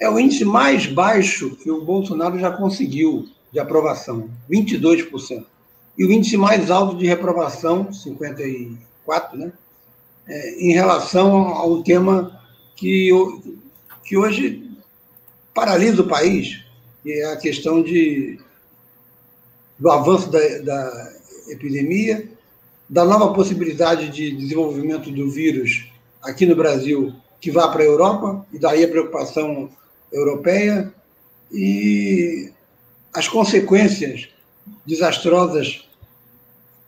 É 0.00 0.08
o 0.08 0.18
índice 0.18 0.46
mais 0.46 0.86
baixo 0.86 1.54
que 1.56 1.70
o 1.70 1.84
Bolsonaro 1.84 2.38
já 2.38 2.50
conseguiu 2.50 3.28
de 3.52 3.58
aprovação, 3.58 4.30
22%. 4.50 5.44
E 5.98 6.04
o 6.04 6.10
índice 6.10 6.38
mais 6.38 6.70
alto 6.70 6.96
de 6.96 7.06
reprovação, 7.06 7.90
54%, 7.90 8.78
né? 9.34 9.52
É, 10.26 10.64
em 10.64 10.72
relação 10.72 11.48
ao 11.48 11.82
tema 11.82 12.40
que, 12.76 13.10
que 14.04 14.16
hoje 14.16 14.70
paralisa 15.52 16.02
o 16.02 16.08
país, 16.08 16.64
que 17.02 17.12
é 17.12 17.32
a 17.32 17.36
questão 17.36 17.82
de, 17.82 18.38
do 19.78 19.90
avanço 19.90 20.30
da, 20.30 20.38
da 20.58 21.12
epidemia, 21.48 22.30
da 22.88 23.04
nova 23.04 23.34
possibilidade 23.34 24.08
de 24.08 24.30
desenvolvimento 24.30 25.10
do 25.10 25.30
vírus 25.30 25.90
aqui 26.22 26.46
no 26.46 26.56
Brasil, 26.56 27.12
que 27.40 27.50
vá 27.50 27.68
para 27.68 27.82
a 27.82 27.86
Europa, 27.86 28.46
e 28.52 28.58
daí 28.58 28.84
a 28.84 28.88
preocupação 28.88 29.70
europeia, 30.12 30.92
e 31.52 32.52
as 33.12 33.28
consequências 33.28 34.28
desastrosas 34.86 35.88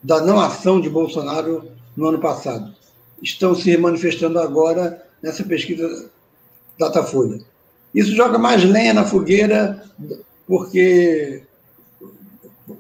da 0.03 0.21
não 0.21 0.41
ação 0.41 0.81
de 0.81 0.89
Bolsonaro 0.89 1.71
no 1.97 2.09
ano 2.09 2.19
passado. 2.19 2.75
Estão 3.23 3.55
se 3.55 3.77
manifestando 3.77 4.39
agora 4.39 5.05
nessa 5.23 5.45
pesquisa 5.45 6.11
Datafolha. 6.79 7.41
Isso 7.95 8.15
joga 8.15 8.39
mais 8.39 8.65
lenha 8.65 8.95
na 8.95 9.05
fogueira, 9.05 9.85
porque 10.47 11.43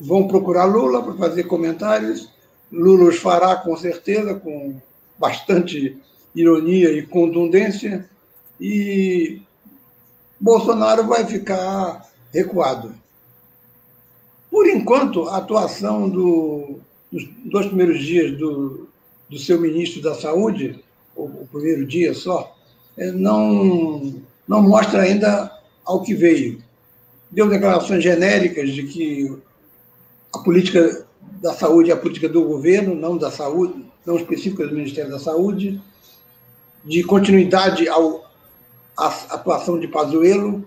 vão 0.01 0.27
procurar 0.27 0.65
Lula 0.65 1.03
para 1.03 1.15
fazer 1.15 1.45
comentários. 1.45 2.31
Lula 2.73 3.11
os 3.11 3.17
fará 3.17 3.57
com 3.57 3.77
certeza, 3.77 4.35
com 4.35 4.81
bastante 5.19 5.99
ironia 6.35 6.91
e 6.91 7.07
contundência, 7.07 8.09
e 8.61 9.43
Bolsonaro 10.43 11.07
vai 11.07 11.25
ficar 11.25 12.05
recuado. 12.35 12.93
Por 14.51 14.69
enquanto, 14.69 15.29
a 15.29 15.37
atuação 15.37 16.11
do, 16.11 16.81
dos 17.13 17.29
dois 17.45 17.67
primeiros 17.67 18.03
dias 18.03 18.37
do, 18.37 18.89
do 19.31 19.39
seu 19.39 19.61
ministro 19.61 20.03
da 20.03 20.17
Saúde, 20.17 20.83
o, 21.15 21.23
o 21.23 21.49
primeiro 21.51 21.87
dia 21.87 22.13
só, 22.13 22.57
é, 22.99 23.13
não, 23.13 24.21
não 24.49 24.61
mostra 24.61 25.03
ainda 25.03 25.51
ao 25.85 26.03
que 26.03 26.13
veio. 26.13 26.61
Deu 27.31 27.49
declarações 27.49 28.03
genéricas 28.03 28.71
de 28.71 28.83
que 28.83 29.39
a 30.35 30.41
política 30.41 31.07
da 31.41 31.55
saúde 31.55 31.93
é 31.93 31.95
a 31.95 31.97
política 31.97 32.29
do 32.29 32.45
governo, 32.45 32.97
não 32.97 33.17
da 33.17 33.31
saúde, 33.31 33.87
não 34.05 34.17
específica 34.17 34.67
do 34.67 34.75
Ministério 34.75 35.11
da 35.11 35.21
Saúde, 35.21 35.81
de 36.85 37.05
continuidade 37.05 37.89
ao, 37.89 38.25
à 38.97 39.07
atuação 39.31 39.79
de 39.79 39.89
Pazuello, 39.89 40.67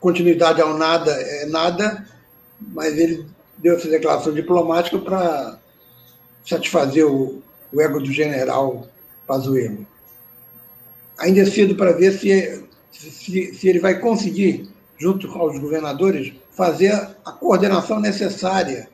continuidade 0.00 0.60
ao 0.60 0.76
nada 0.76 1.10
é 1.12 1.46
nada, 1.46 2.06
mas 2.60 2.96
ele 2.96 3.26
deu 3.58 3.76
essa 3.76 3.88
declaração 3.88 4.32
diplomática 4.32 4.98
para 4.98 5.58
satisfazer 6.44 7.06
o, 7.06 7.42
o, 7.72 7.80
ego 7.80 8.00
do 8.00 8.12
general 8.12 8.86
Pazuello. 9.26 9.86
Ainda 11.18 11.40
é 11.40 11.46
cedo 11.46 11.74
para 11.74 11.92
ver 11.92 12.12
se, 12.12 12.64
se, 12.92 13.54
se 13.54 13.68
ele 13.68 13.80
vai 13.80 13.98
conseguir, 13.98 14.68
junto 14.98 15.28
com 15.28 15.44
os 15.44 15.58
governadores, 15.58 16.32
fazer 16.50 16.92
a 17.24 17.32
coordenação 17.32 18.00
necessária, 18.00 18.88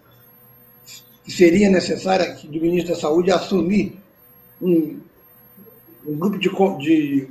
que 1.25 1.31
seria 1.31 1.69
necessária 1.69 2.35
do 2.43 2.61
ministro 2.61 2.95
da 2.95 3.01
Saúde 3.01 3.31
assumir 3.31 3.99
um, 4.61 5.01
um 6.07 6.17
grupo 6.17 6.39
de, 6.39 6.49
de 6.79 7.29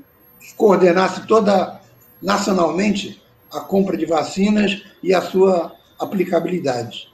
coordenasse 0.57 1.25
toda 1.27 1.81
nacionalmente 2.21 3.21
a 3.51 3.59
compra 3.59 3.97
de 3.97 4.05
vacinas 4.05 4.83
e 5.03 5.13
a 5.13 5.21
sua 5.21 5.75
aplicabilidade. 5.99 7.09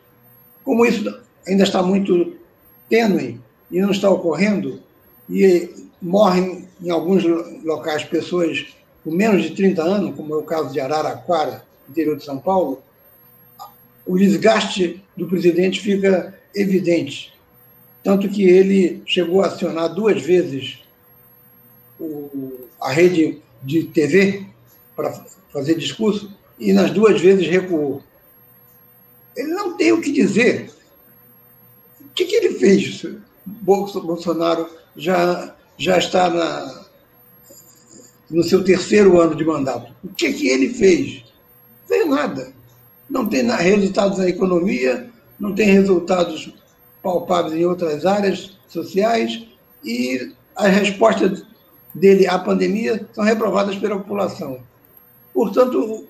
Como 0.64 0.86
isso 0.86 1.22
ainda 1.48 1.64
está 1.64 1.82
muito 1.82 2.36
tênue 2.90 3.40
e 3.72 3.82
não 3.82 3.92
está 3.92 4.10
ocorrendo, 4.10 4.82
e 5.30 5.70
morrem 6.02 6.68
em 6.82 6.90
alguns 6.90 7.24
locais 7.64 8.04
pessoas 8.04 8.68
com 9.04 9.12
menos 9.12 9.44
de 9.44 9.52
30 9.52 9.82
anos, 9.82 10.16
como 10.16 10.34
é 10.34 10.38
o 10.38 10.44
caso 10.44 10.72
de 10.72 10.80
Araraquara, 10.80 11.64
interior 11.90 12.18
de 12.18 12.24
São 12.24 12.38
Paulo, 12.38 12.82
o 14.06 14.18
desgaste 14.18 15.04
do 15.16 15.28
presidente 15.28 15.82
fica 15.82 16.38
evidente. 16.54 17.34
Tanto 18.04 18.30
que 18.30 18.44
ele 18.44 19.02
chegou 19.06 19.42
a 19.42 19.48
acionar 19.48 19.94
duas 19.94 20.22
vezes 20.22 20.80
o, 22.00 22.57
a 22.82 22.92
rede 22.92 23.42
de 23.64 23.84
TV 23.84 24.46
para 24.96 25.14
fazer 25.52 25.76
discurso 25.76 26.32
e 26.60 26.74
nas 26.74 26.92
duas 26.92 27.20
vezes 27.20 27.48
recuou. 27.48 28.02
Ele 29.36 29.50
não 29.50 29.78
tem 29.78 29.92
o 29.92 30.02
que 30.02 30.12
dizer. 30.12 30.72
O 32.02 32.10
que, 32.16 32.26
que 32.26 32.36
ele 32.36 32.56
fez? 32.56 33.06
Bolsonaro 33.46 34.70
já, 34.96 35.56
já 35.78 35.98
está 35.98 36.30
na, 36.30 36.86
no 38.30 38.44
seu 38.44 38.64
terceiro 38.64 39.22
ano 39.22 39.36
de 39.36 39.46
mandato. 39.46 39.94
O 40.04 40.10
que, 40.10 40.34
que 40.34 40.48
ele 40.48 40.74
fez? 40.74 41.24
Não 41.82 41.88
fez 41.88 42.08
nada. 42.08 42.54
Não 43.10 43.28
tem 43.28 43.44
resultados 43.44 44.18
na 44.18 44.28
economia, 44.28 45.10
não 45.40 45.54
tem 45.54 45.68
resultados 45.68 46.54
palpáveis 47.02 47.54
em 47.54 47.66
outras 47.66 48.06
áreas 48.06 48.58
sociais 48.68 49.48
e 49.84 50.34
as 50.56 50.76
respostas 50.76 51.46
dele 52.00 52.28
à 52.28 52.38
pandemia 52.38 53.08
são 53.14 53.24
reprovadas 53.24 53.76
pela 53.76 53.98
população. 53.98 54.60
Portanto, 55.34 56.06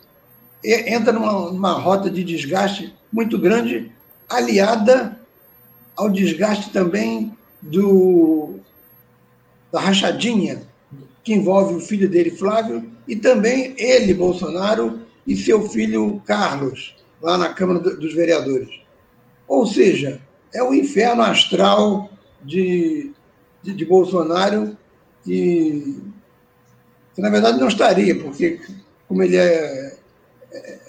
entra 0.64 1.12
numa, 1.12 1.52
numa 1.52 1.74
rota 1.74 2.10
de 2.10 2.24
desgaste 2.24 2.94
muito 3.12 3.38
grande, 3.38 3.92
aliada 4.30 5.20
ao 5.96 6.10
desgaste 6.10 6.72
também 6.72 7.36
do, 7.62 8.56
da 9.72 9.80
rachadinha 9.80 10.62
que 11.24 11.34
envolve 11.34 11.76
o 11.76 11.82
filho 11.82 12.08
dele, 12.08 12.32
Flávio, 12.32 12.90
e 13.06 13.16
também 13.16 13.74
ele, 13.78 14.14
Bolsonaro, 14.14 15.02
e 15.26 15.36
seu 15.36 15.68
filho 15.68 16.22
Carlos, 16.26 16.96
lá 17.22 17.38
na 17.38 17.50
Câmara 17.50 17.80
dos 17.80 18.14
Vereadores. 18.14 18.70
Ou 19.46 19.66
seja, 19.66 20.22
é 20.54 20.64
o 20.64 20.74
inferno 20.74 21.22
astral 21.22 22.10
de, 22.42 23.12
de, 23.62 23.74
de 23.74 23.86
Bolsonaro 23.86 24.78
que, 25.28 26.02
que, 27.14 27.22
na 27.22 27.30
verdade, 27.30 27.60
não 27.60 27.68
estaria, 27.68 28.16
porque, 28.16 28.62
como 29.10 29.22
ele 29.22 29.36
é, 29.36 29.98
é, 30.54 30.80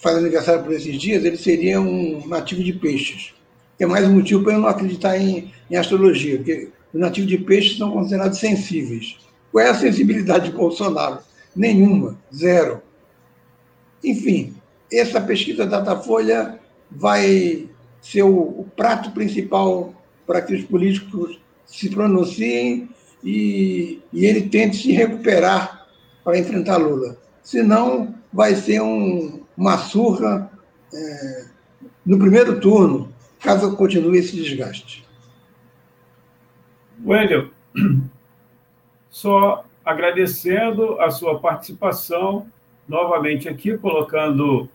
faz 0.00 0.16
aniversário 0.16 0.62
por 0.62 0.72
esses 0.72 0.96
dias, 0.96 1.24
ele 1.24 1.36
seria 1.36 1.80
um 1.80 2.24
nativo 2.28 2.62
de 2.62 2.72
peixes. 2.72 3.34
É 3.80 3.84
mais 3.84 4.06
um 4.06 4.14
motivo 4.14 4.44
para 4.44 4.52
eu 4.52 4.60
não 4.60 4.68
acreditar 4.68 5.18
em, 5.18 5.52
em 5.68 5.76
astrologia, 5.76 6.36
porque 6.36 6.68
os 6.94 7.00
nativos 7.00 7.28
de 7.28 7.38
peixes 7.38 7.76
são 7.76 7.90
considerados 7.90 8.38
sensíveis. 8.38 9.16
Qual 9.50 9.64
é 9.64 9.70
a 9.70 9.74
sensibilidade 9.74 10.50
de 10.50 10.56
Bolsonaro? 10.56 11.18
Nenhuma, 11.54 12.16
zero. 12.32 12.80
Enfim, 14.04 14.54
essa 14.92 15.20
pesquisa 15.20 15.66
Datafolha 15.66 16.60
vai 16.88 17.68
ser 18.00 18.22
o, 18.22 18.36
o 18.36 18.66
prato 18.76 19.10
principal 19.10 19.92
para 20.24 20.40
que 20.40 20.54
os 20.54 20.64
políticos 20.64 21.40
se 21.66 21.88
pronunciem 21.90 22.88
e, 23.22 24.00
e 24.12 24.26
ele 24.26 24.48
tente 24.48 24.76
se 24.76 24.92
recuperar 24.92 25.86
para 26.24 26.38
enfrentar 26.38 26.76
Lula. 26.76 27.16
Senão, 27.42 28.14
vai 28.32 28.54
ser 28.54 28.80
um, 28.80 29.42
uma 29.56 29.76
surra 29.78 30.50
é, 30.92 31.44
no 32.04 32.18
primeiro 32.18 32.60
turno, 32.60 33.12
caso 33.40 33.76
continue 33.76 34.18
esse 34.18 34.36
desgaste. 34.36 35.06
Wendel, 37.04 37.50
só 39.10 39.64
agradecendo 39.84 41.00
a 41.00 41.10
sua 41.10 41.40
participação 41.40 42.46
novamente 42.88 43.48
aqui, 43.48 43.76
colocando 43.76 44.68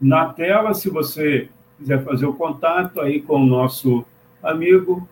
na 0.00 0.26
tela, 0.32 0.74
se 0.74 0.88
você 0.88 1.48
quiser 1.78 2.04
fazer 2.04 2.26
o 2.26 2.34
contato 2.34 3.00
aí 3.00 3.20
com 3.20 3.42
o 3.42 3.46
nosso 3.46 4.04
amigo 4.42 5.08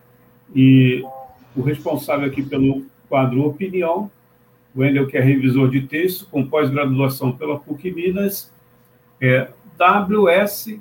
e 0.54 1.04
o 1.56 1.62
responsável 1.62 2.26
aqui 2.26 2.42
pelo 2.42 2.84
quadro 3.08 3.44
Opinião, 3.44 4.10
o 4.74 4.80
Wendel, 4.80 5.06
que 5.06 5.16
é 5.16 5.20
revisor 5.20 5.68
de 5.70 5.82
texto, 5.82 6.26
com 6.30 6.46
pós-graduação 6.46 7.32
pela 7.32 7.58
PUC 7.58 7.90
Minas, 7.90 8.52
é 9.20 9.48
WST. 9.78 10.80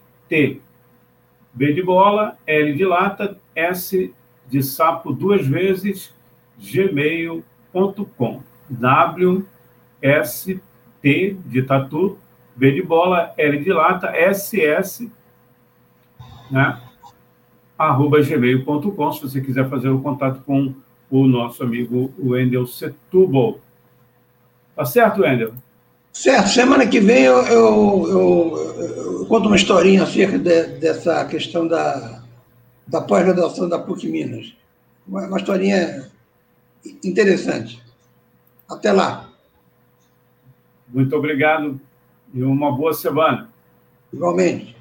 B 1.54 1.74
de 1.74 1.84
bola, 1.84 2.38
L 2.48 2.74
de 2.74 2.86
lata, 2.86 3.38
S 3.54 4.14
de 4.48 4.64
sapo 4.64 5.12
duas 5.12 5.46
vezes, 5.46 6.14
gmail.com. 6.58 8.42
WST 8.70 10.62
de 11.46 11.64
tatu, 11.64 12.18
B 12.56 12.72
de 12.72 12.82
bola, 12.82 13.34
L 13.38 13.62
de 13.62 13.74
lata, 13.74 14.14
SS, 14.34 15.12
né? 16.50 16.82
Arroba 17.90 18.22
gmail.com, 18.22 19.12
se 19.12 19.22
você 19.22 19.42
quiser 19.42 19.70
fazer 19.70 19.90
o 19.90 19.98
um 19.98 20.02
contato 20.02 20.42
com 20.46 20.74
o 21.10 21.28
nosso 21.28 21.64
amigo 21.64 22.14
Wendel 22.18 22.66
Setúbal. 22.68 23.60
Tá 24.76 24.86
certo, 24.86 25.22
Wendel? 25.22 25.54
Certo. 26.14 26.50
Semana 26.50 26.88
que 26.88 27.00
vem 27.00 27.24
eu, 27.24 27.38
eu, 27.48 28.08
eu, 28.10 29.20
eu 29.20 29.26
conto 29.26 29.48
uma 29.48 29.56
historinha 29.56 30.04
acerca 30.04 30.38
de, 30.38 30.64
dessa 30.80 31.24
questão 31.26 31.68
da, 31.68 32.24
da 32.88 33.02
pós-graduação 33.02 33.68
da 33.68 33.80
PUC 33.80 34.08
Minas. 34.08 34.54
Uma, 35.08 35.28
uma 35.28 35.38
historinha 35.38 36.10
interessante. 37.04 37.82
Até 38.70 38.92
lá. 38.92 39.30
Muito 40.88 41.16
obrigado, 41.16 41.80
e 42.34 42.44
uma 42.44 42.72
boa 42.72 42.94
semana. 42.94 43.50
Igualmente. 44.14 44.81